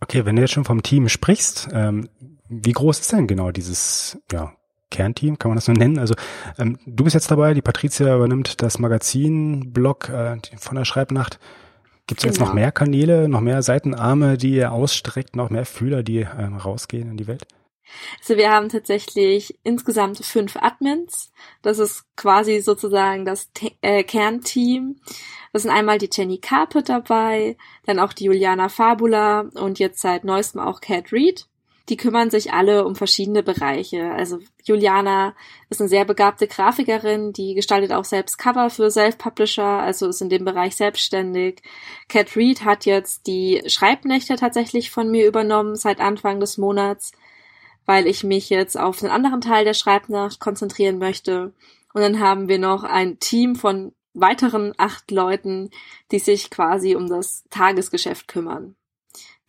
Okay, 0.00 0.26
wenn 0.26 0.36
du 0.36 0.42
jetzt 0.42 0.52
schon 0.52 0.66
vom 0.66 0.82
Team 0.82 1.08
sprichst, 1.08 1.68
ähm, 1.72 2.08
wie 2.48 2.72
groß 2.72 3.00
ist 3.00 3.12
denn 3.12 3.26
genau 3.26 3.50
dieses 3.52 4.18
ja, 4.30 4.52
Kernteam, 4.90 5.38
kann 5.38 5.48
man 5.48 5.56
das 5.56 5.64
so 5.64 5.72
nennen? 5.72 5.98
Also 5.98 6.14
ähm, 6.58 6.78
du 6.84 7.04
bist 7.04 7.14
jetzt 7.14 7.30
dabei, 7.30 7.54
die 7.54 7.62
Patricia 7.62 8.14
übernimmt 8.14 8.60
das 8.60 8.78
Magazin-Blog 8.78 10.10
äh, 10.10 10.36
von 10.58 10.76
der 10.76 10.84
Schreibnacht. 10.84 11.38
Gibt 12.06 12.20
es 12.20 12.24
genau. 12.24 12.32
jetzt 12.32 12.40
noch 12.40 12.48
genau. 12.48 12.60
mehr 12.60 12.72
Kanäle, 12.72 13.28
noch 13.28 13.40
mehr 13.40 13.62
Seitenarme, 13.62 14.36
die 14.36 14.50
ihr 14.56 14.72
ausstreckt, 14.72 15.36
noch 15.36 15.48
mehr 15.48 15.64
Fühler, 15.64 16.02
die 16.02 16.26
ähm, 16.38 16.58
rausgehen 16.58 17.10
in 17.10 17.16
die 17.16 17.28
Welt? 17.28 17.46
Also 18.20 18.36
wir 18.36 18.50
haben 18.50 18.68
tatsächlich 18.68 19.58
insgesamt 19.62 20.24
fünf 20.24 20.56
Admins. 20.56 21.32
Das 21.62 21.78
ist 21.78 22.04
quasi 22.16 22.60
sozusagen 22.60 23.24
das 23.24 23.50
äh, 23.80 24.04
Kernteam. 24.04 25.00
Das 25.52 25.62
sind 25.62 25.70
einmal 25.70 25.98
die 25.98 26.08
Jenny 26.10 26.38
Carpet 26.38 26.88
dabei, 26.88 27.56
dann 27.84 27.98
auch 27.98 28.12
die 28.12 28.24
Juliana 28.24 28.68
Fabula 28.68 29.50
und 29.54 29.78
jetzt 29.78 30.00
seit 30.00 30.24
neuestem 30.24 30.60
auch 30.60 30.80
Cat 30.80 31.12
Reed. 31.12 31.46
Die 31.88 31.96
kümmern 31.96 32.30
sich 32.30 32.52
alle 32.52 32.86
um 32.86 32.94
verschiedene 32.94 33.42
Bereiche. 33.42 34.12
Also 34.12 34.38
Juliana 34.64 35.34
ist 35.68 35.80
eine 35.80 35.88
sehr 35.88 36.04
begabte 36.04 36.46
Grafikerin, 36.46 37.32
die 37.32 37.54
gestaltet 37.54 37.92
auch 37.92 38.04
selbst 38.04 38.38
Cover 38.38 38.70
für 38.70 38.90
Self-Publisher, 38.90 39.80
also 39.80 40.06
ist 40.08 40.22
in 40.22 40.30
dem 40.30 40.44
Bereich 40.44 40.76
selbstständig. 40.76 41.60
Cat 42.08 42.36
Reed 42.36 42.64
hat 42.64 42.86
jetzt 42.86 43.26
die 43.26 43.62
Schreibnächte 43.66 44.36
tatsächlich 44.36 44.90
von 44.90 45.10
mir 45.10 45.26
übernommen 45.26 45.74
seit 45.74 46.00
Anfang 46.00 46.40
des 46.40 46.56
Monats 46.56 47.12
weil 47.86 48.06
ich 48.06 48.24
mich 48.24 48.50
jetzt 48.50 48.78
auf 48.78 49.02
einen 49.02 49.12
anderen 49.12 49.40
Teil 49.40 49.64
der 49.64 49.74
Schreibnacht 49.74 50.40
konzentrieren 50.40 50.98
möchte. 50.98 51.52
Und 51.92 52.00
dann 52.02 52.20
haben 52.20 52.48
wir 52.48 52.58
noch 52.58 52.84
ein 52.84 53.18
Team 53.18 53.56
von 53.56 53.92
weiteren 54.14 54.74
acht 54.76 55.10
Leuten, 55.10 55.70
die 56.10 56.18
sich 56.18 56.50
quasi 56.50 56.94
um 56.94 57.08
das 57.08 57.44
Tagesgeschäft 57.50 58.28
kümmern. 58.28 58.76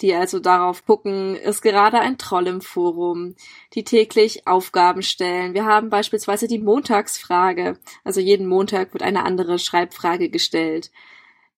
Die 0.02 0.14
also 0.14 0.40
darauf 0.40 0.86
gucken, 0.86 1.36
ist 1.36 1.62
gerade 1.62 2.00
ein 2.00 2.18
Troll 2.18 2.48
im 2.48 2.62
Forum, 2.62 3.36
die 3.74 3.84
täglich 3.84 4.48
Aufgaben 4.48 5.04
stellen. 5.04 5.54
Wir 5.54 5.66
haben 5.66 5.90
beispielsweise 5.90 6.48
die 6.48 6.60
Montagsfrage. 6.60 7.78
Also 8.04 8.20
jeden 8.20 8.48
Montag 8.48 8.94
wird 8.94 9.04
eine 9.04 9.24
andere 9.24 9.60
Schreibfrage 9.60 10.30
gestellt. 10.30 10.92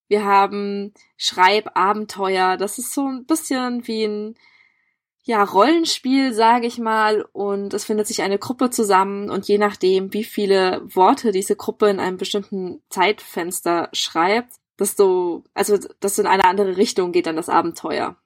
Wir 0.07 0.25
haben 0.25 0.93
Schreibabenteuer. 1.17 2.57
Das 2.57 2.77
ist 2.77 2.93
so 2.93 3.07
ein 3.07 3.25
bisschen 3.25 3.87
wie 3.87 4.03
ein 4.03 4.35
ja, 5.27 5.43
Rollenspiel, 5.43 6.33
sage 6.33 6.67
ich 6.67 6.77
mal, 6.77 7.25
und 7.33 7.73
es 7.73 7.83
findet 7.83 8.05
sich 8.05 8.21
eine 8.21 8.37
Gruppe 8.37 8.69
zusammen 8.69 9.31
und 9.31 9.47
je 9.47 9.57
nachdem, 9.57 10.13
wie 10.13 10.23
viele 10.23 10.81
Worte 10.85 11.31
diese 11.31 11.55
Gruppe 11.55 11.89
in 11.89 11.99
einem 11.99 12.17
bestimmten 12.17 12.83
Zeitfenster 12.89 13.89
schreibt, 13.91 14.53
desto, 14.79 15.43
also 15.55 15.77
das 15.99 16.19
in 16.19 16.27
eine 16.27 16.45
andere 16.45 16.77
Richtung 16.77 17.11
geht 17.11 17.25
dann 17.25 17.37
das 17.37 17.49
Abenteuer. 17.49 18.17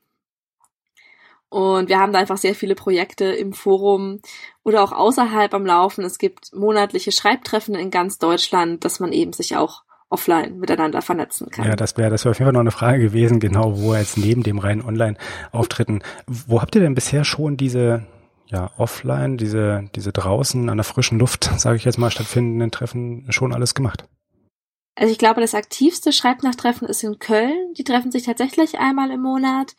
Und 1.48 1.88
wir 1.88 2.00
haben 2.00 2.12
da 2.12 2.20
einfach 2.20 2.38
sehr 2.38 2.54
viele 2.54 2.76
Projekte 2.76 3.26
im 3.26 3.54
Forum 3.54 4.22
oder 4.64 4.84
auch 4.84 4.92
außerhalb 4.92 5.54
am 5.54 5.66
Laufen. 5.66 6.04
Es 6.04 6.18
gibt 6.20 6.54
monatliche 6.54 7.14
Schreibtreffen 7.14 7.76
in 7.76 7.92
ganz 7.92 8.20
Deutschland, 8.20 8.84
dass 8.84 9.00
man 9.00 9.14
eben 9.14 9.32
sich 9.32 9.56
auch 9.56 9.84
offline 10.10 10.58
miteinander 10.58 11.02
vernetzen 11.02 11.50
kann. 11.50 11.66
Ja, 11.66 11.76
das 11.76 11.98
wäre 11.98 12.10
das 12.10 12.26
wäre 12.26 12.32
auf 12.32 12.40
jeden 12.40 12.48
Fall 12.48 12.54
noch 12.54 12.60
eine 12.62 12.72
Frage 12.72 13.00
gewesen, 13.00 13.40
genau, 13.40 13.80
wo 13.80 13.94
jetzt 13.94 14.18
neben 14.18 14.44
dem 14.44 14.60
reinen 14.60 14.82
Online-Auftritten, 14.82 16.02
wo 16.28 16.62
habt 16.62 16.76
ihr 16.76 16.82
denn 16.82 16.96
bisher 16.96 17.24
schon 17.24 17.58
diese 17.58 18.06
ja, 18.48 18.72
offline, 18.78 19.38
diese, 19.38 19.90
diese 19.96 20.12
draußen 20.12 20.70
an 20.70 20.78
der 20.78 20.84
frischen 20.84 21.20
Luft, 21.20 21.44
sage 21.58 21.78
ich 21.78 21.86
jetzt 21.86 21.98
mal, 21.98 22.12
stattfindenden 22.12 22.72
Treffen 22.72 23.26
schon 23.30 23.54
alles 23.54 23.76
gemacht? 23.76 24.06
Also 24.96 25.12
ich 25.12 25.20
glaube, 25.20 25.40
das 25.40 25.56
aktivste 25.56 26.12
Schreibnachttreffen 26.12 26.88
ist 26.88 27.04
in 27.04 27.20
Köln. 27.20 27.74
Die 27.78 27.86
treffen 27.86 28.12
sich 28.12 28.24
tatsächlich 28.24 28.80
einmal 28.80 29.12
im 29.12 29.22
Monat. 29.22 29.76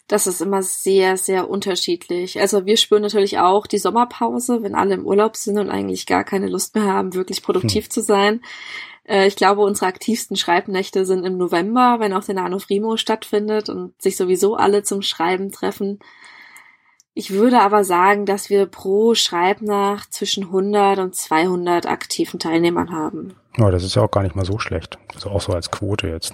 Das 0.08 0.28
ist 0.28 0.40
immer 0.40 0.62
sehr, 0.62 1.18
sehr 1.18 1.50
unterschiedlich. 1.50 2.40
Also 2.40 2.66
wir 2.66 2.78
spüren 2.78 3.02
natürlich 3.02 3.40
auch 3.40 3.66
die 3.66 3.80
Sommerpause, 3.80 4.62
wenn 4.62 4.76
alle 4.76 4.94
im 4.94 5.06
Urlaub 5.06 5.36
sind 5.36 5.58
und 5.58 5.70
eigentlich 5.70 6.06
gar 6.06 6.24
keine 6.24 6.48
Lust 6.48 6.76
mehr 6.76 6.86
haben, 6.86 7.16
wirklich 7.16 7.42
produktiv 7.42 7.86
hm. 7.86 7.92
zu 7.92 8.02
sein. 8.02 8.42
Äh, 9.08 9.28
ich 9.28 9.36
glaube, 9.36 9.62
unsere 9.62 9.88
aktivsten 9.88 10.36
Schreibnächte 10.36 11.06
sind 11.06 11.26
im 11.26 11.38
November, 11.38 11.98
wenn 12.00 12.14
auch 12.14 12.24
der 12.24 12.36
Nano 12.36 12.60
Frimo 12.60 12.98
stattfindet 12.98 13.70
und 13.70 14.00
sich 14.02 14.18
sowieso 14.18 14.56
alle 14.56 14.84
zum 14.84 15.02
Schreiben 15.02 15.52
treffen. 15.52 16.00
Ich 17.14 17.32
würde 17.32 17.62
aber 17.62 17.86
sagen, 17.86 18.26
dass 18.26 18.50
wir 18.50 18.66
pro 18.66 19.16
Schreibnacht 19.16 20.12
zwischen 20.12 20.46
100 20.46 21.00
und 21.00 21.16
200 21.16 21.86
aktiven 21.86 22.40
Teilnehmern 22.40 22.92
haben. 22.92 23.36
Ja, 23.56 23.72
das 23.72 23.84
ist 23.86 23.96
ja 23.96 24.02
auch 24.02 24.12
gar 24.12 24.24
nicht 24.24 24.36
mal 24.36 24.44
so 24.44 24.60
schlecht. 24.60 25.00
Also 25.14 25.30
auch 25.30 25.40
so 25.40 25.54
als 25.54 25.72
Quote 25.72 26.10
jetzt. 26.10 26.34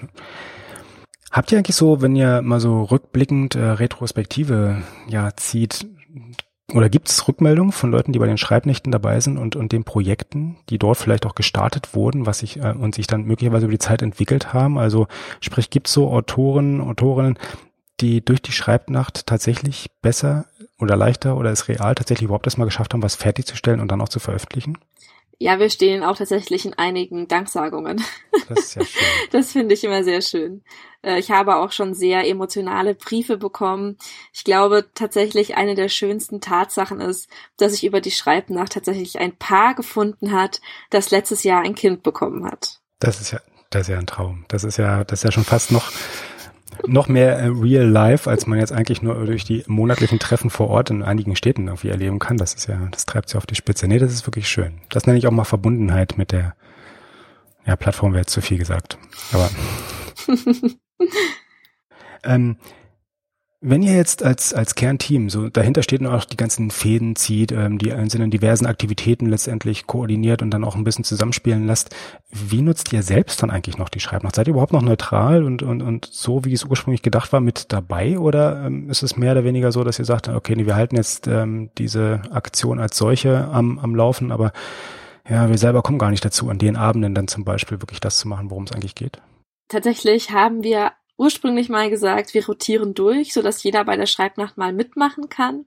Habt 1.32 1.52
ihr 1.52 1.60
eigentlich 1.60 1.76
so, 1.76 2.02
wenn 2.02 2.16
ihr 2.16 2.42
mal 2.42 2.60
so 2.60 2.82
rückblickend 2.84 3.54
äh, 3.56 3.60
Retrospektive 3.60 4.82
ja 5.08 5.30
zieht, 5.38 5.86
oder 6.74 6.90
gibt 6.90 7.10
es 7.10 7.28
Rückmeldungen 7.28 7.72
von 7.72 7.92
Leuten, 7.92 8.14
die 8.14 8.20
bei 8.20 8.28
den 8.28 8.38
Schreibnächten 8.38 8.92
dabei 8.92 9.20
sind 9.20 9.38
und, 9.38 9.56
und 9.56 9.72
den 9.72 9.84
Projekten, 9.84 10.58
die 10.70 10.80
dort 10.80 10.98
vielleicht 10.98 11.26
auch 11.26 11.36
gestartet 11.36 11.94
wurden, 11.96 12.26
was 12.26 12.40
sich 12.40 12.58
äh, 12.58 12.74
und 12.74 12.96
sich 12.96 13.08
dann 13.08 13.26
möglicherweise 13.26 13.66
über 13.66 13.74
die 13.74 13.80
Zeit 13.80 14.02
entwickelt 14.02 14.54
haben? 14.54 14.78
Also 14.78 15.08
sprich, 15.40 15.70
gibt 15.70 15.88
es 15.88 15.94
so 15.94 16.10
Autoren, 16.10 16.82
Autorinnen, 16.82 17.38
die 18.00 18.24
durch 18.24 18.42
die 18.42 18.52
Schreibnacht 18.52 19.28
tatsächlich 19.28 19.92
besser 20.02 20.46
oder 20.80 20.96
leichter 20.96 21.38
oder 21.38 21.52
es 21.52 21.68
real 21.68 21.94
tatsächlich 21.96 22.26
überhaupt 22.26 22.48
erstmal 22.48 22.68
geschafft 22.68 22.94
haben, 22.94 23.04
was 23.04 23.16
fertigzustellen 23.16 23.80
und 23.80 23.92
dann 23.92 24.02
auch 24.02 24.10
zu 24.10 24.20
veröffentlichen? 24.20 24.78
Ja, 25.42 25.58
wir 25.58 25.72
stehen 25.72 26.04
auch 26.04 26.16
tatsächlich 26.18 26.68
in 26.68 26.76
einigen 26.76 27.28
Danksagungen. 27.28 28.00
Das 28.48 28.60
ist 28.60 28.76
ja 28.76 28.86
schön. 28.86 29.02
Das 29.32 29.52
finde 29.52 29.74
ich 29.74 29.84
immer 29.84 30.04
sehr 30.04 30.22
schön. 30.22 30.62
Äh, 31.02 31.18
ich 31.18 31.32
habe 31.32 31.56
auch 31.56 31.72
schon 31.72 31.96
sehr 31.96 32.28
emotionale 32.28 32.94
Briefe 32.94 33.38
bekommen. 33.38 33.98
Ich 34.34 34.44
glaube 34.44 34.86
tatsächlich 34.94 35.58
eine 35.58 35.74
der 35.74 35.90
schönsten 35.90 36.42
Tatsachen 36.42 37.02
ist, 37.02 37.28
dass 37.58 37.74
ich 37.74 37.84
über 37.84 38.02
die 38.02 38.12
Schreibnacht 38.12 38.74
tatsächlich 38.74 39.18
ein 39.18 39.36
Paar 39.36 39.74
gefunden 39.74 40.32
hat, 40.32 40.62
das 40.92 41.10
letztes 41.10 41.42
Jahr 41.44 41.64
ein 41.64 41.74
Kind 41.74 42.04
bekommen 42.04 42.46
hat. 42.46 42.80
Das 43.00 43.20
ist 43.20 43.32
ja, 43.32 43.40
das 43.72 43.82
ist 43.82 43.88
ja 43.88 43.98
ein 43.98 44.06
Traum. 44.06 44.46
Das 44.48 44.64
ist 44.64 44.78
ja, 44.78 45.04
das 45.06 45.22
ist 45.22 45.24
ja 45.24 45.32
schon 45.32 45.44
fast 45.44 45.72
noch 45.72 45.92
noch 46.88 47.08
mehr 47.08 47.38
äh, 47.38 47.48
real 47.48 47.86
life, 47.86 48.30
als 48.30 48.48
man 48.48 48.60
jetzt 48.60 48.72
eigentlich 48.72 49.02
nur 49.02 49.26
durch 49.26 49.44
die 49.44 49.64
monatlichen 49.68 50.20
Treffen 50.20 50.50
vor 50.50 50.70
Ort 50.70 50.90
in 50.90 51.04
einigen 51.04 51.36
Städten 51.36 51.68
irgendwie 51.68 51.90
erleben 51.90 52.20
kann. 52.20 52.38
Das 52.38 52.54
ist 52.54 52.68
ja, 52.68 52.78
das 52.92 53.06
treibt 53.06 53.30
sie 53.30 53.38
auf 53.38 53.46
die 53.46 53.56
Spitze. 53.56 53.88
Nee, 53.88 54.00
das 54.00 54.12
ist 54.12 54.28
wirklich 54.28 54.48
schön. 54.50 54.74
Das 54.90 55.06
nenne 55.06 55.18
ich 55.18 55.28
auch 55.28 55.32
mal 55.32 55.44
Verbundenheit 55.44 56.18
mit 56.18 56.32
der, 56.32 56.56
ja, 57.66 57.76
Plattform 57.76 58.14
wäre 58.14 58.22
jetzt 58.22 58.34
zu 58.34 58.42
viel 58.42 58.58
gesagt. 58.58 58.98
Aber 59.32 59.50
ähm, 62.24 62.58
wenn 63.64 63.84
ihr 63.84 63.94
jetzt 63.94 64.24
als, 64.24 64.56
als 64.56 64.74
Kernteam, 64.74 65.30
so 65.30 65.48
dahinter 65.48 65.84
steht 65.84 66.02
und 66.02 66.08
auch 66.08 66.26
die 66.26 66.36
ganzen 66.36 66.72
Fäden 66.72 67.16
zieht, 67.16 67.52
ähm, 67.52 67.78
die 67.78 67.94
einzelnen 67.94 68.32
diversen 68.32 68.66
Aktivitäten 68.66 69.28
letztendlich 69.28 69.86
koordiniert 69.86 70.42
und 70.42 70.50
dann 70.50 70.64
auch 70.64 70.76
ein 70.76 70.84
bisschen 70.84 71.04
zusammenspielen 71.04 71.68
lasst, 71.68 71.96
wie 72.32 72.64
nutzt 72.64 72.92
ihr 72.92 73.04
selbst 73.04 73.44
dann 73.44 73.52
eigentlich 73.52 73.78
noch 73.78 73.90
die 73.90 74.00
Schreibnacht? 74.00 74.36
Seid 74.36 74.48
ihr 74.48 74.54
überhaupt 74.54 74.74
noch 74.74 74.82
neutral 74.82 75.44
und, 75.44 75.62
und, 75.62 75.84
und 75.84 76.08
so, 76.12 76.44
wie 76.44 76.54
es 76.54 76.64
ursprünglich 76.64 77.04
gedacht 77.04 77.32
war, 77.34 77.40
mit 77.40 77.72
dabei? 77.72 78.18
Oder 78.18 78.66
ähm, 78.66 78.90
ist 78.90 79.04
es 79.04 79.16
mehr 79.16 79.34
oder 79.34 79.44
weniger 79.44 79.72
so, 79.72 79.84
dass 79.84 80.00
ihr 80.00 80.06
sagt, 80.06 80.28
okay, 80.28 80.56
nee, 80.56 80.66
wir 80.66 80.76
halten 80.76 80.96
jetzt 80.96 81.28
ähm, 81.28 81.70
diese 81.78 82.24
Aktion 82.32 82.80
als 82.80 82.98
solche 82.98 83.48
am, 83.50 83.78
am 83.78 83.96
Laufen, 83.96 84.32
aber 84.32 84.54
ja, 85.30 85.50
wir 85.50 85.60
selber 85.60 85.84
kommen 85.84 86.00
gar 86.00 86.10
nicht 86.10 86.26
dazu, 86.26 86.50
an 86.50 86.58
den 86.58 86.76
Abenden 86.76 87.14
dann 87.14 87.28
zum 87.28 87.46
Beispiel 87.46 87.80
wirklich 87.80 88.00
das 88.00 88.18
zu 88.18 88.28
machen, 88.28 88.50
worum 88.50 88.64
es 88.64 88.72
eigentlich 88.72 88.96
geht? 88.96 89.22
Tatsächlich 89.68 90.32
haben 90.32 90.64
wir 90.64 90.94
ursprünglich 91.22 91.70
mal 91.70 91.90
gesagt, 91.92 92.34
wir 92.34 92.46
rotieren 92.46 92.96
durch, 92.96 93.34
so 93.34 93.44
dass 93.44 93.62
jeder 93.62 93.86
bei 93.86 93.96
der 93.96 94.08
Schreibnacht 94.08 94.58
mal 94.58 94.74
mitmachen 94.74 95.30
kann. 95.30 95.66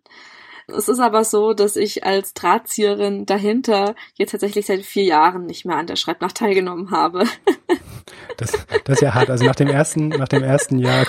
Es 0.66 0.88
ist 0.88 0.98
aber 0.98 1.24
so, 1.24 1.52
dass 1.52 1.76
ich 1.76 2.04
als 2.04 2.34
Drahtzieherin 2.34 3.24
dahinter 3.24 3.94
jetzt 4.14 4.32
tatsächlich 4.32 4.66
seit 4.66 4.82
vier 4.82 5.04
Jahren 5.04 5.46
nicht 5.46 5.64
mehr 5.64 5.76
an 5.76 5.86
der 5.86 5.96
Schreibnacht 5.96 6.36
teilgenommen 6.36 6.90
habe. 6.90 7.24
Das, 8.36 8.50
das 8.84 8.96
ist 8.96 9.00
ja 9.00 9.14
hart. 9.14 9.30
Also 9.30 9.44
nach 9.44 9.54
dem 9.54 9.68
ersten, 9.68 10.08
nach 10.08 10.26
dem 10.26 10.42
ersten 10.42 10.78
Jahr, 10.78 11.06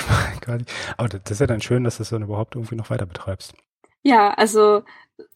aber 0.97 1.09
das 1.09 1.31
ist 1.31 1.41
ja 1.41 1.47
dann 1.47 1.59
schön, 1.59 1.83
dass 1.83 1.97
du 1.97 2.03
es 2.03 2.09
dann 2.09 2.21
überhaupt 2.21 2.55
irgendwie 2.55 2.75
noch 2.75 2.91
weiter 2.91 3.07
betreibst. 3.07 3.55
Ja, 4.03 4.31
also 4.31 4.83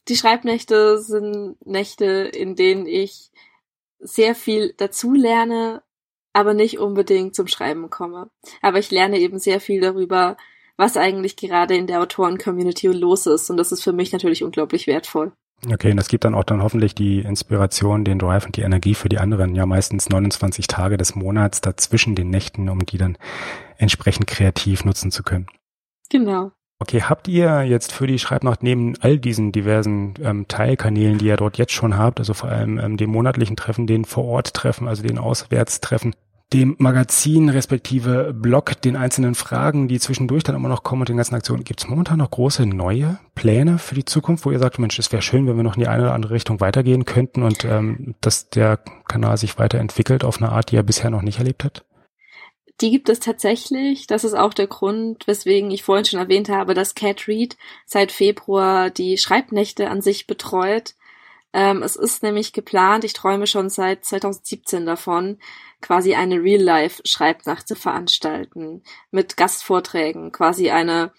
die 0.07 0.15
Schreibnächte 0.15 0.99
sind 0.99 1.57
Nächte, 1.65 2.05
in 2.05 2.55
denen 2.55 2.85
ich 2.85 3.31
sehr 3.99 4.35
viel 4.35 4.73
dazu 4.77 5.13
lerne, 5.13 5.81
aber 6.33 6.53
nicht 6.53 6.79
unbedingt 6.79 7.35
zum 7.35 7.47
Schreiben 7.47 7.89
komme. 7.89 8.29
Aber 8.61 8.79
ich 8.79 8.91
lerne 8.91 9.19
eben 9.19 9.39
sehr 9.39 9.59
viel 9.59 9.81
darüber, 9.81 10.37
was 10.77 10.97
eigentlich 10.97 11.35
gerade 11.35 11.75
in 11.75 11.87
der 11.87 12.01
Autoren-Community 12.01 12.87
los 12.87 13.25
ist. 13.25 13.49
Und 13.49 13.57
das 13.57 13.71
ist 13.71 13.83
für 13.83 13.93
mich 13.93 14.11
natürlich 14.11 14.43
unglaublich 14.43 14.87
wertvoll. 14.87 15.33
Okay, 15.69 15.91
und 15.91 15.97
das 15.97 16.07
gibt 16.07 16.23
dann 16.23 16.35
auch 16.35 16.45
dann 16.45 16.63
hoffentlich 16.63 16.95
die 16.95 17.19
Inspiration, 17.19 18.05
den 18.05 18.17
Drive 18.17 18.45
und 18.45 18.55
die 18.55 18.61
Energie 18.61 18.95
für 18.95 19.09
die 19.09 19.17
anderen, 19.17 19.55
ja 19.55 19.65
meistens 19.65 20.07
29 20.07 20.67
Tage 20.67 20.95
des 20.95 21.15
Monats 21.15 21.59
dazwischen 21.59 22.15
den 22.15 22.29
Nächten, 22.29 22.69
um 22.69 22.85
die 22.85 22.97
dann 22.97 23.17
entsprechend 23.77 24.27
kreativ 24.27 24.85
nutzen 24.85 25.11
zu 25.11 25.21
können. 25.21 25.47
Genau. 26.09 26.51
Okay, 26.81 27.01
habt 27.01 27.27
ihr 27.27 27.63
jetzt 27.63 27.91
für 27.91 28.07
die 28.07 28.19
Schreibnacht 28.19 28.63
neben 28.63 28.93
all 29.01 29.19
diesen 29.19 29.51
diversen 29.51 30.13
ähm, 30.23 30.47
Teilkanälen, 30.47 31.17
die 31.17 31.25
ihr 31.25 31.35
dort 31.35 31.57
jetzt 31.57 31.73
schon 31.73 31.97
habt, 31.97 32.19
also 32.19 32.33
vor 32.33 32.49
allem 32.49 32.79
ähm, 32.79 32.95
dem 32.95 33.09
monatlichen 33.09 33.57
Treffen, 33.57 33.85
den 33.85 34.05
Vor-Ort-Treffen, 34.05 34.87
also 34.87 35.03
den 35.03 35.17
Auswärtstreffen, 35.17 36.15
dem 36.53 36.75
Magazin 36.79 37.49
respektive 37.49 38.33
Blog, 38.33 38.81
den 38.81 38.95
einzelnen 38.95 39.35
Fragen, 39.35 39.89
die 39.89 39.99
zwischendurch 39.99 40.43
dann 40.43 40.55
immer 40.55 40.69
noch 40.69 40.83
kommen 40.83 41.01
und 41.01 41.09
den 41.09 41.17
ganzen 41.17 41.35
Aktionen, 41.35 41.65
gibt 41.65 41.81
es 41.81 41.89
momentan 41.89 42.17
noch 42.17 42.31
große 42.31 42.65
neue 42.65 43.19
Pläne 43.35 43.77
für 43.77 43.93
die 43.93 44.05
Zukunft, 44.05 44.45
wo 44.45 44.51
ihr 44.51 44.59
sagt, 44.59 44.79
Mensch, 44.79 44.97
es 44.97 45.11
wäre 45.11 45.21
schön, 45.21 45.47
wenn 45.47 45.57
wir 45.57 45.63
noch 45.63 45.75
in 45.75 45.81
die 45.81 45.89
eine 45.89 46.03
oder 46.03 46.13
andere 46.13 46.33
Richtung 46.33 46.61
weitergehen 46.61 47.03
könnten 47.03 47.43
und 47.43 47.65
ähm, 47.65 48.15
dass 48.21 48.49
der 48.49 48.79
Kanal 49.07 49.37
sich 49.37 49.59
weiterentwickelt 49.59 50.23
auf 50.23 50.41
eine 50.41 50.53
Art, 50.53 50.71
die 50.71 50.77
er 50.77 50.83
bisher 50.83 51.09
noch 51.09 51.23
nicht 51.23 51.39
erlebt 51.39 51.65
hat? 51.65 51.83
Die 52.81 52.91
gibt 52.91 53.09
es 53.09 53.19
tatsächlich. 53.19 54.07
Das 54.07 54.23
ist 54.23 54.35
auch 54.35 54.53
der 54.53 54.67
Grund, 54.67 55.27
weswegen 55.27 55.69
ich 55.71 55.83
vorhin 55.83 56.05
schon 56.05 56.19
erwähnt 56.19 56.49
habe, 56.49 56.73
dass 56.73 56.95
Cat 56.95 57.27
Reed 57.27 57.57
seit 57.85 58.11
Februar 58.11 58.89
die 58.89 59.17
Schreibnächte 59.17 59.89
an 59.89 60.01
sich 60.01 60.27
betreut. 60.27 60.95
Ähm, 61.51 61.83
es 61.83 61.95
ist 61.95 62.23
nämlich 62.23 62.53
geplant, 62.53 63.03
ich 63.03 63.13
träume 63.13 63.47
schon 63.47 63.69
seit 63.69 64.05
2017 64.05 64.85
davon, 64.85 65.39
quasi 65.81 66.13
eine 66.13 66.41
Real-Life-Schreibnacht 66.41 67.67
zu 67.67 67.75
veranstalten. 67.75 68.83
Mit 69.11 69.35
Gastvorträgen, 69.35 70.31
quasi 70.31 70.69
eine 70.69 71.11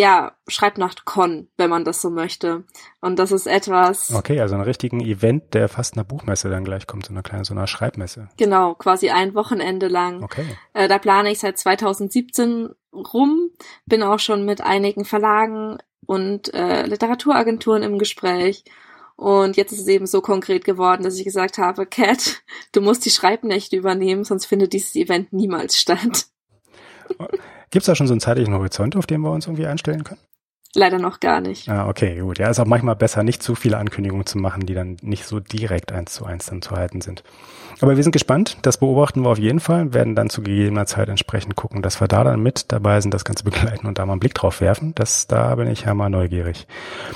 ja, 0.00 0.32
Schreibnacht-Con, 0.48 1.48
wenn 1.56 1.70
man 1.70 1.84
das 1.84 2.00
so 2.00 2.10
möchte. 2.10 2.64
Und 3.00 3.18
das 3.18 3.32
ist 3.32 3.46
etwas. 3.46 4.12
Okay, 4.12 4.40
also 4.40 4.54
einen 4.54 4.64
richtigen 4.64 5.00
Event, 5.00 5.54
der 5.54 5.68
fast 5.68 5.94
einer 5.94 6.04
Buchmesse 6.04 6.50
dann 6.50 6.64
gleich 6.64 6.86
kommt, 6.86 7.06
so 7.06 7.12
einer 7.12 7.22
kleinen, 7.22 7.44
so 7.44 7.54
einer 7.54 7.66
Schreibmesse. 7.66 8.28
Genau, 8.36 8.74
quasi 8.74 9.10
ein 9.10 9.34
Wochenende 9.34 9.88
lang. 9.88 10.22
Okay. 10.22 10.46
Äh, 10.72 10.88
da 10.88 10.98
plane 10.98 11.30
ich 11.30 11.38
seit 11.38 11.58
2017 11.58 12.70
rum, 12.92 13.50
bin 13.86 14.02
auch 14.02 14.18
schon 14.18 14.44
mit 14.44 14.60
einigen 14.60 15.04
Verlagen 15.04 15.78
und 16.06 16.52
äh, 16.54 16.86
Literaturagenturen 16.86 17.82
im 17.82 17.98
Gespräch 17.98 18.64
und 19.20 19.58
jetzt 19.58 19.72
ist 19.72 19.80
es 19.80 19.88
eben 19.88 20.06
so 20.06 20.22
konkret 20.22 20.64
geworden, 20.64 21.02
dass 21.02 21.18
ich 21.18 21.24
gesagt 21.24 21.58
habe, 21.58 21.84
Cat, 21.84 22.42
du 22.72 22.80
musst 22.80 23.04
die 23.04 23.10
Schreibnächte 23.10 23.76
übernehmen, 23.76 24.24
sonst 24.24 24.46
findet 24.46 24.72
dieses 24.72 24.94
Event 24.94 25.30
niemals 25.34 25.76
statt. 25.76 26.28
Gibt 27.70 27.82
es 27.82 27.86
da 27.86 27.94
schon 27.94 28.06
so 28.06 28.12
einen 28.12 28.20
zeitlichen 28.20 28.54
Horizont, 28.54 28.96
auf 28.96 29.06
den 29.06 29.20
wir 29.20 29.30
uns 29.30 29.46
irgendwie 29.46 29.66
einstellen 29.66 30.04
können? 30.04 30.20
Leider 30.74 31.00
noch 31.00 31.18
gar 31.18 31.40
nicht. 31.40 31.68
Ah, 31.68 31.88
okay, 31.88 32.20
gut. 32.20 32.38
Ja, 32.38 32.48
ist 32.48 32.60
auch 32.60 32.66
manchmal 32.66 32.94
besser, 32.94 33.24
nicht 33.24 33.42
zu 33.42 33.56
viele 33.56 33.76
Ankündigungen 33.78 34.24
zu 34.24 34.38
machen, 34.38 34.66
die 34.66 34.74
dann 34.74 34.96
nicht 35.02 35.24
so 35.24 35.40
direkt 35.40 35.90
eins 35.90 36.12
zu 36.12 36.24
eins 36.24 36.46
dann 36.46 36.62
zu 36.62 36.70
halten 36.72 37.00
sind. 37.00 37.24
Aber 37.80 37.96
wir 37.96 38.02
sind 38.04 38.12
gespannt. 38.12 38.58
Das 38.62 38.78
beobachten 38.78 39.22
wir 39.22 39.30
auf 39.30 39.38
jeden 39.38 39.58
Fall, 39.58 39.92
werden 39.94 40.14
dann 40.14 40.30
zu 40.30 40.42
gegebener 40.42 40.86
Zeit 40.86 41.08
entsprechend 41.08 41.56
gucken, 41.56 41.82
dass 41.82 42.00
wir 42.00 42.06
da 42.06 42.22
dann 42.22 42.40
mit 42.40 42.70
dabei 42.70 43.00
sind, 43.00 43.12
das 43.12 43.24
Ganze 43.24 43.42
begleiten 43.44 43.86
und 43.88 43.98
da 43.98 44.06
mal 44.06 44.12
einen 44.12 44.20
Blick 44.20 44.34
drauf 44.34 44.60
werfen. 44.60 44.94
Das, 44.94 45.26
da 45.26 45.56
bin 45.56 45.68
ich 45.68 45.82
ja 45.82 45.94
mal 45.94 46.08
neugierig. 46.08 46.68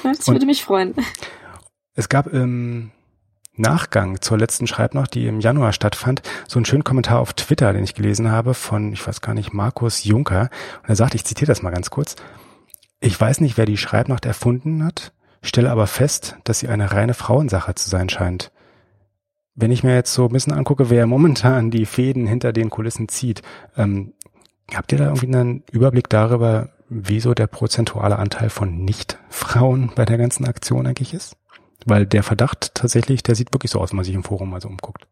Das 0.02 0.26
würde 0.26 0.40
und, 0.40 0.46
mich 0.46 0.64
freuen. 0.64 0.94
Es 1.94 2.08
gab 2.08 2.26
im 2.26 2.90
Nachgang 3.56 4.20
zur 4.20 4.38
letzten 4.38 4.66
Schreibnacht, 4.66 5.14
die 5.14 5.26
im 5.26 5.40
Januar 5.40 5.72
stattfand, 5.72 6.22
so 6.48 6.58
einen 6.58 6.64
schönen 6.64 6.84
Kommentar 6.84 7.20
auf 7.20 7.32
Twitter, 7.34 7.72
den 7.72 7.84
ich 7.84 7.94
gelesen 7.94 8.30
habe 8.30 8.54
von, 8.54 8.92
ich 8.92 9.06
weiß 9.06 9.20
gar 9.20 9.34
nicht, 9.34 9.52
Markus 9.52 10.04
Juncker. 10.04 10.50
Und 10.82 10.88
er 10.88 10.96
sagt, 10.96 11.14
ich 11.14 11.24
zitiere 11.24 11.50
das 11.50 11.62
mal 11.62 11.70
ganz 11.70 11.90
kurz. 11.90 12.16
Ich 13.00 13.20
weiß 13.20 13.40
nicht, 13.40 13.56
wer 13.56 13.66
die 13.66 13.76
Schreibnacht 13.76 14.26
erfunden 14.26 14.84
hat, 14.84 15.12
stelle 15.42 15.70
aber 15.70 15.86
fest, 15.86 16.36
dass 16.44 16.58
sie 16.58 16.68
eine 16.68 16.92
reine 16.92 17.14
Frauensache 17.14 17.74
zu 17.74 17.88
sein 17.88 18.08
scheint. 18.08 18.50
Wenn 19.54 19.70
ich 19.70 19.84
mir 19.84 19.94
jetzt 19.94 20.12
so 20.12 20.26
ein 20.26 20.32
bisschen 20.32 20.52
angucke, 20.52 20.90
wer 20.90 21.06
momentan 21.06 21.70
die 21.70 21.86
Fäden 21.86 22.26
hinter 22.26 22.52
den 22.52 22.70
Kulissen 22.70 23.08
zieht, 23.08 23.42
ähm, 23.76 24.14
habt 24.74 24.90
ihr 24.90 24.98
da 24.98 25.04
irgendwie 25.04 25.26
einen 25.26 25.62
Überblick 25.70 26.08
darüber, 26.08 26.70
wieso 26.88 27.34
der 27.34 27.46
prozentuale 27.46 28.18
Anteil 28.18 28.50
von 28.50 28.84
Nicht-Frauen 28.84 29.92
bei 29.94 30.04
der 30.04 30.18
ganzen 30.18 30.46
Aktion 30.46 30.86
eigentlich 30.86 31.14
ist? 31.14 31.36
Weil 31.84 32.06
der 32.06 32.22
Verdacht 32.22 32.74
tatsächlich, 32.74 33.22
der 33.22 33.34
sieht 33.34 33.52
wirklich 33.52 33.70
so 33.70 33.80
aus, 33.80 33.90
wenn 33.90 33.96
man 33.96 34.04
sich 34.04 34.14
im 34.14 34.24
Forum 34.24 34.50
mal 34.50 34.60
so 34.60 34.68
umguckt. 34.68 35.06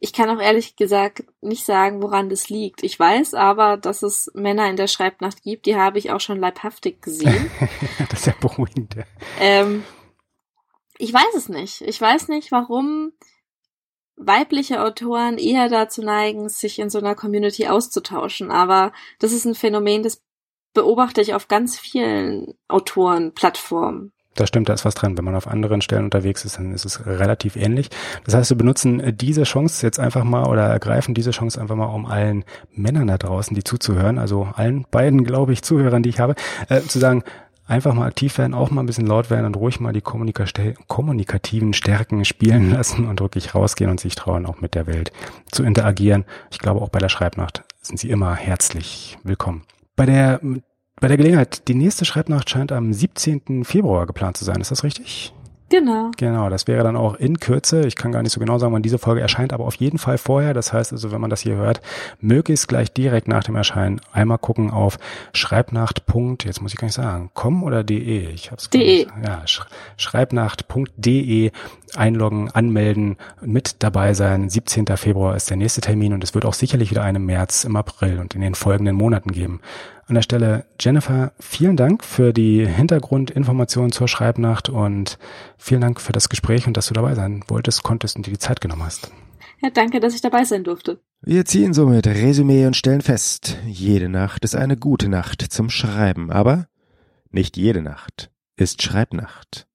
Ich 0.00 0.12
kann 0.12 0.28
auch 0.30 0.42
ehrlich 0.42 0.74
gesagt 0.74 1.22
nicht 1.40 1.64
sagen, 1.64 2.02
woran 2.02 2.28
das 2.28 2.48
liegt. 2.48 2.82
Ich 2.82 2.98
weiß 2.98 3.34
aber, 3.34 3.76
dass 3.76 4.02
es 4.02 4.32
Männer 4.34 4.68
in 4.68 4.76
der 4.76 4.88
Schreibnacht 4.88 5.42
gibt, 5.42 5.66
die 5.66 5.76
habe 5.76 5.98
ich 5.98 6.10
auch 6.10 6.20
schon 6.20 6.40
leibhaftig 6.40 7.00
gesehen. 7.00 7.50
das 8.10 8.20
ist 8.20 8.26
ja 8.26 8.34
beruhigend. 8.40 8.96
Ähm, 9.38 9.84
ich 10.98 11.12
weiß 11.12 11.34
es 11.36 11.48
nicht. 11.48 11.82
Ich 11.82 12.00
weiß 12.00 12.28
nicht, 12.28 12.50
warum 12.50 13.12
weibliche 14.16 14.82
Autoren 14.82 15.38
eher 15.38 15.68
dazu 15.68 16.02
neigen, 16.02 16.48
sich 16.48 16.78
in 16.78 16.90
so 16.90 16.98
einer 16.98 17.14
Community 17.14 17.68
auszutauschen. 17.68 18.50
Aber 18.50 18.92
das 19.18 19.32
ist 19.32 19.44
ein 19.44 19.54
Phänomen, 19.54 20.02
das 20.02 20.22
beobachte 20.74 21.20
ich 21.20 21.34
auf 21.34 21.48
ganz 21.48 21.78
vielen 21.78 22.54
Autorenplattformen. 22.68 24.12
Das 24.34 24.48
stimmt, 24.48 24.68
da 24.68 24.72
ist 24.72 24.84
was 24.84 24.94
dran. 24.94 25.18
Wenn 25.18 25.24
man 25.24 25.34
auf 25.34 25.46
anderen 25.46 25.82
Stellen 25.82 26.04
unterwegs 26.04 26.44
ist, 26.44 26.58
dann 26.58 26.72
ist 26.72 26.84
es 26.84 27.06
relativ 27.06 27.56
ähnlich. 27.56 27.90
Das 28.24 28.34
heißt, 28.34 28.50
wir 28.50 28.56
benutzen 28.56 29.16
diese 29.16 29.42
Chance 29.42 29.84
jetzt 29.84 30.00
einfach 30.00 30.24
mal 30.24 30.46
oder 30.46 30.62
ergreifen 30.62 31.14
diese 31.14 31.32
Chance 31.32 31.60
einfach 31.60 31.76
mal, 31.76 31.86
um 31.86 32.06
allen 32.06 32.44
Männern 32.74 33.08
da 33.08 33.18
draußen, 33.18 33.54
die 33.54 33.64
zuzuhören, 33.64 34.18
also 34.18 34.48
allen 34.54 34.86
beiden, 34.90 35.24
glaube 35.24 35.52
ich, 35.52 35.62
Zuhörern, 35.62 36.02
die 36.02 36.08
ich 36.08 36.20
habe, 36.20 36.34
äh, 36.68 36.80
zu 36.80 36.98
sagen, 36.98 37.22
einfach 37.66 37.94
mal 37.94 38.06
aktiv 38.06 38.36
werden, 38.38 38.54
auch 38.54 38.70
mal 38.70 38.82
ein 38.82 38.86
bisschen 38.86 39.06
laut 39.06 39.30
werden 39.30 39.46
und 39.46 39.56
ruhig 39.56 39.80
mal 39.80 39.92
die 39.92 40.00
kommunikativen 40.02 41.72
Stärken 41.72 42.24
spielen 42.24 42.70
lassen 42.72 43.06
und 43.06 43.20
wirklich 43.20 43.54
rausgehen 43.54 43.90
und 43.90 44.00
sich 44.00 44.14
trauen, 44.14 44.46
auch 44.46 44.60
mit 44.60 44.74
der 44.74 44.86
Welt 44.86 45.12
zu 45.50 45.62
interagieren. 45.62 46.24
Ich 46.50 46.58
glaube, 46.58 46.80
auch 46.80 46.88
bei 46.88 46.98
der 46.98 47.08
Schreibnacht 47.08 47.64
sind 47.80 47.98
sie 47.98 48.10
immer 48.10 48.34
herzlich 48.34 49.18
willkommen. 49.22 49.62
Bei 49.96 50.06
der 50.06 50.40
bei 51.00 51.08
der 51.08 51.16
Gelegenheit, 51.16 51.68
die 51.68 51.74
nächste 51.74 52.04
Schreibnacht 52.04 52.48
scheint 52.48 52.72
am 52.72 52.92
17. 52.92 53.64
Februar 53.64 54.06
geplant 54.06 54.36
zu 54.36 54.44
sein. 54.44 54.60
Ist 54.60 54.70
das 54.70 54.84
richtig? 54.84 55.32
Genau. 55.72 56.10
Genau, 56.18 56.50
das 56.50 56.68
wäre 56.68 56.84
dann 56.84 56.96
auch 56.96 57.14
in 57.14 57.40
Kürze. 57.40 57.86
Ich 57.86 57.96
kann 57.96 58.12
gar 58.12 58.22
nicht 58.22 58.32
so 58.32 58.40
genau 58.40 58.58
sagen, 58.58 58.74
wann 58.74 58.82
diese 58.82 58.98
Folge 58.98 59.22
erscheint, 59.22 59.54
aber 59.54 59.64
auf 59.64 59.76
jeden 59.76 59.96
Fall 59.96 60.18
vorher. 60.18 60.52
Das 60.52 60.70
heißt 60.70 60.92
also, 60.92 61.12
wenn 61.12 61.20
man 61.20 61.30
das 61.30 61.40
hier 61.40 61.56
hört, 61.56 61.80
möglichst 62.20 62.68
gleich 62.68 62.92
direkt 62.92 63.26
nach 63.26 63.42
dem 63.42 63.56
Erscheinen 63.56 64.02
einmal 64.12 64.36
gucken 64.36 64.70
auf 64.70 64.98
Schreibnacht. 65.32 66.02
Jetzt 66.44 66.60
muss 66.60 66.74
ich 66.74 66.78
gar 66.78 66.88
nicht 66.88 66.94
sagen, 66.94 67.30
com 67.32 67.64
oder 67.64 67.84
de? 67.84 68.28
Ich 68.28 68.50
hab's 68.50 68.68
de. 68.68 69.06
Ja, 69.24 69.44
schreibnacht.de 69.96 71.52
einloggen, 71.94 72.50
anmelden, 72.50 73.16
mit 73.40 73.82
dabei 73.82 74.12
sein. 74.12 74.50
17. 74.50 74.84
Februar 74.98 75.36
ist 75.36 75.48
der 75.48 75.56
nächste 75.56 75.80
Termin 75.80 76.12
und 76.12 76.22
es 76.22 76.34
wird 76.34 76.44
auch 76.44 76.54
sicherlich 76.54 76.90
wieder 76.90 77.02
einen 77.02 77.16
im 77.16 77.26
März, 77.26 77.64
im 77.64 77.76
April 77.76 78.18
und 78.18 78.34
in 78.34 78.42
den 78.42 78.54
folgenden 78.54 78.96
Monaten 78.96 79.32
geben. 79.32 79.60
An 80.06 80.14
der 80.16 80.22
Stelle, 80.22 80.66
Jennifer, 80.80 81.32
vielen 81.38 81.76
Dank 81.76 82.04
für 82.04 82.32
die 82.32 82.66
Hintergrundinformationen 82.66 83.92
zur 83.92 84.08
Schreibnacht 84.08 84.68
und 84.68 85.18
vielen 85.56 85.80
Dank 85.80 86.00
für 86.00 86.12
das 86.12 86.28
Gespräch 86.28 86.66
und 86.66 86.76
dass 86.76 86.88
du 86.88 86.94
dabei 86.94 87.14
sein 87.14 87.44
wolltest, 87.48 87.82
konntest 87.82 88.16
und 88.16 88.26
dir 88.26 88.32
die 88.32 88.38
Zeit 88.38 88.60
genommen 88.60 88.84
hast. 88.84 89.12
Ja, 89.62 89.70
danke, 89.70 90.00
dass 90.00 90.14
ich 90.14 90.20
dabei 90.20 90.44
sein 90.44 90.64
durfte. 90.64 91.00
Wir 91.20 91.44
ziehen 91.44 91.72
somit 91.72 92.08
Resümee 92.08 92.66
und 92.66 92.76
stellen 92.76 93.00
fest, 93.00 93.58
jede 93.64 94.08
Nacht 94.08 94.44
ist 94.44 94.56
eine 94.56 94.76
gute 94.76 95.08
Nacht 95.08 95.40
zum 95.52 95.70
Schreiben, 95.70 96.32
aber 96.32 96.66
nicht 97.30 97.56
jede 97.56 97.80
Nacht 97.80 98.32
ist 98.56 98.82
Schreibnacht. 98.82 99.68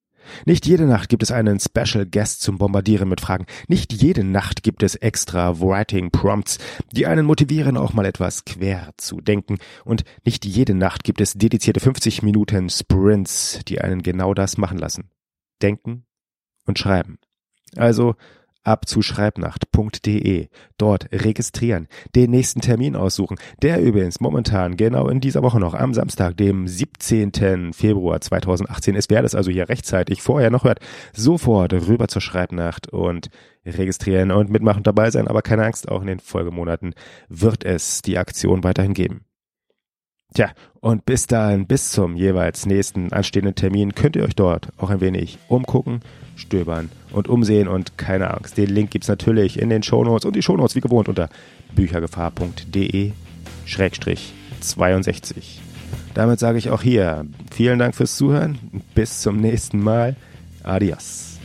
Nicht 0.46 0.66
jede 0.66 0.86
Nacht 0.86 1.10
gibt 1.10 1.24
es 1.24 1.32
einen 1.32 1.60
Special 1.60 2.06
Guest 2.06 2.42
zum 2.42 2.58
Bombardieren 2.58 3.10
mit 3.10 3.22
Fragen. 3.22 3.46
Nicht 3.68 3.94
jede 3.94 4.24
Nacht 4.24 4.64
gibt 4.64 4.84
es 4.84 4.96
extra 4.96 5.60
Writing 5.60 6.12
Prompts, 6.12 6.60
die 6.92 7.08
einen 7.08 7.26
motivieren, 7.26 7.78
auch 7.78 7.94
mal 7.94 8.06
etwas 8.06 8.46
quer 8.46 8.92
zu 8.98 9.22
denken. 9.22 9.58
Und 9.86 10.04
nicht 10.26 10.46
jede 10.46 10.74
Nacht 10.74 11.04
gibt 11.04 11.22
es 11.22 11.34
dedizierte 11.34 11.80
50 11.80 12.24
Minuten 12.24 12.70
Sprints, 12.70 13.60
die 13.68 13.82
einen 13.82 14.04
genau 14.04 14.34
das 14.34 14.58
machen 14.58 14.78
lassen. 14.78 15.10
Denken 15.62 16.06
und 16.66 16.80
schreiben. 16.80 17.18
Also 17.76 18.16
ab 18.68 18.88
zu 18.88 19.02
schreibnacht.de. 19.02 20.48
Dort 20.78 21.08
registrieren, 21.12 21.88
den 22.16 22.32
nächsten 22.32 22.62
Termin 22.62 22.96
aussuchen, 22.96 23.38
der 23.62 23.82
übrigens 23.82 24.20
momentan 24.20 24.78
genau 24.78 25.08
in 25.08 25.22
dieser 25.22 25.42
Woche 25.42 25.60
noch 25.60 25.74
am 25.74 25.94
Samstag, 25.94 26.38
dem 26.38 26.68
17. 26.68 27.74
Februar 27.74 28.22
2018 28.22 28.96
ist. 28.96 29.10
Wer 29.10 29.22
das 29.22 29.36
also 29.36 29.50
hier 29.50 29.70
rechtzeitig 29.70 30.22
vorher 30.22 30.52
noch 30.52 30.64
hört, 30.64 30.80
sofort 31.14 31.74
rüber 31.74 32.08
zur 32.08 32.22
Schreibnacht 32.22 32.90
und 32.90 33.30
registrieren 33.66 34.32
und 34.32 34.50
mitmachen 34.50 34.84
dabei 34.84 35.12
sein. 35.12 35.28
Aber 35.28 35.42
keine 35.42 35.66
Angst, 35.66 35.90
auch 35.90 36.02
in 36.02 36.08
den 36.08 36.20
Folgemonaten 36.20 36.94
wird 37.30 37.64
es 37.64 38.02
die 38.02 38.18
Aktion 38.18 38.64
weiterhin 38.64 38.94
geben. 38.94 39.27
Tja, 40.34 40.52
und 40.82 41.06
bis 41.06 41.26
dahin, 41.28 41.68
bis 41.68 41.92
zum 41.92 42.16
jeweils 42.16 42.66
nächsten 42.66 43.12
anstehenden 43.12 43.56
Termin, 43.56 43.96
könnt 43.96 44.16
ihr 44.16 44.24
euch 44.24 44.36
dort 44.36 44.70
auch 44.78 44.90
ein 44.90 45.02
wenig 45.02 45.38
umgucken, 45.48 46.02
stöbern 46.36 46.90
und 47.12 47.28
umsehen 47.28 47.68
und 47.68 47.98
keine 47.98 48.34
Angst. 48.34 48.58
Den 48.58 48.70
Link 48.70 48.92
gibt's 48.92 49.08
natürlich 49.08 49.60
in 49.60 49.70
den 49.70 49.84
Shownotes 49.84 50.26
und 50.26 50.36
die 50.36 50.42
Shownotes 50.42 50.76
wie 50.76 50.82
gewohnt 50.82 51.10
unter 51.10 51.30
büchergefahr.de 51.76 53.12
62. 54.62 55.62
Damit 56.14 56.40
sage 56.40 56.58
ich 56.58 56.70
auch 56.70 56.82
hier 56.82 57.26
vielen 57.52 57.80
Dank 57.80 57.96
fürs 57.96 58.16
Zuhören. 58.16 58.58
Bis 58.96 59.22
zum 59.22 59.40
nächsten 59.40 59.80
Mal. 59.80 60.16
Adios. 60.64 61.37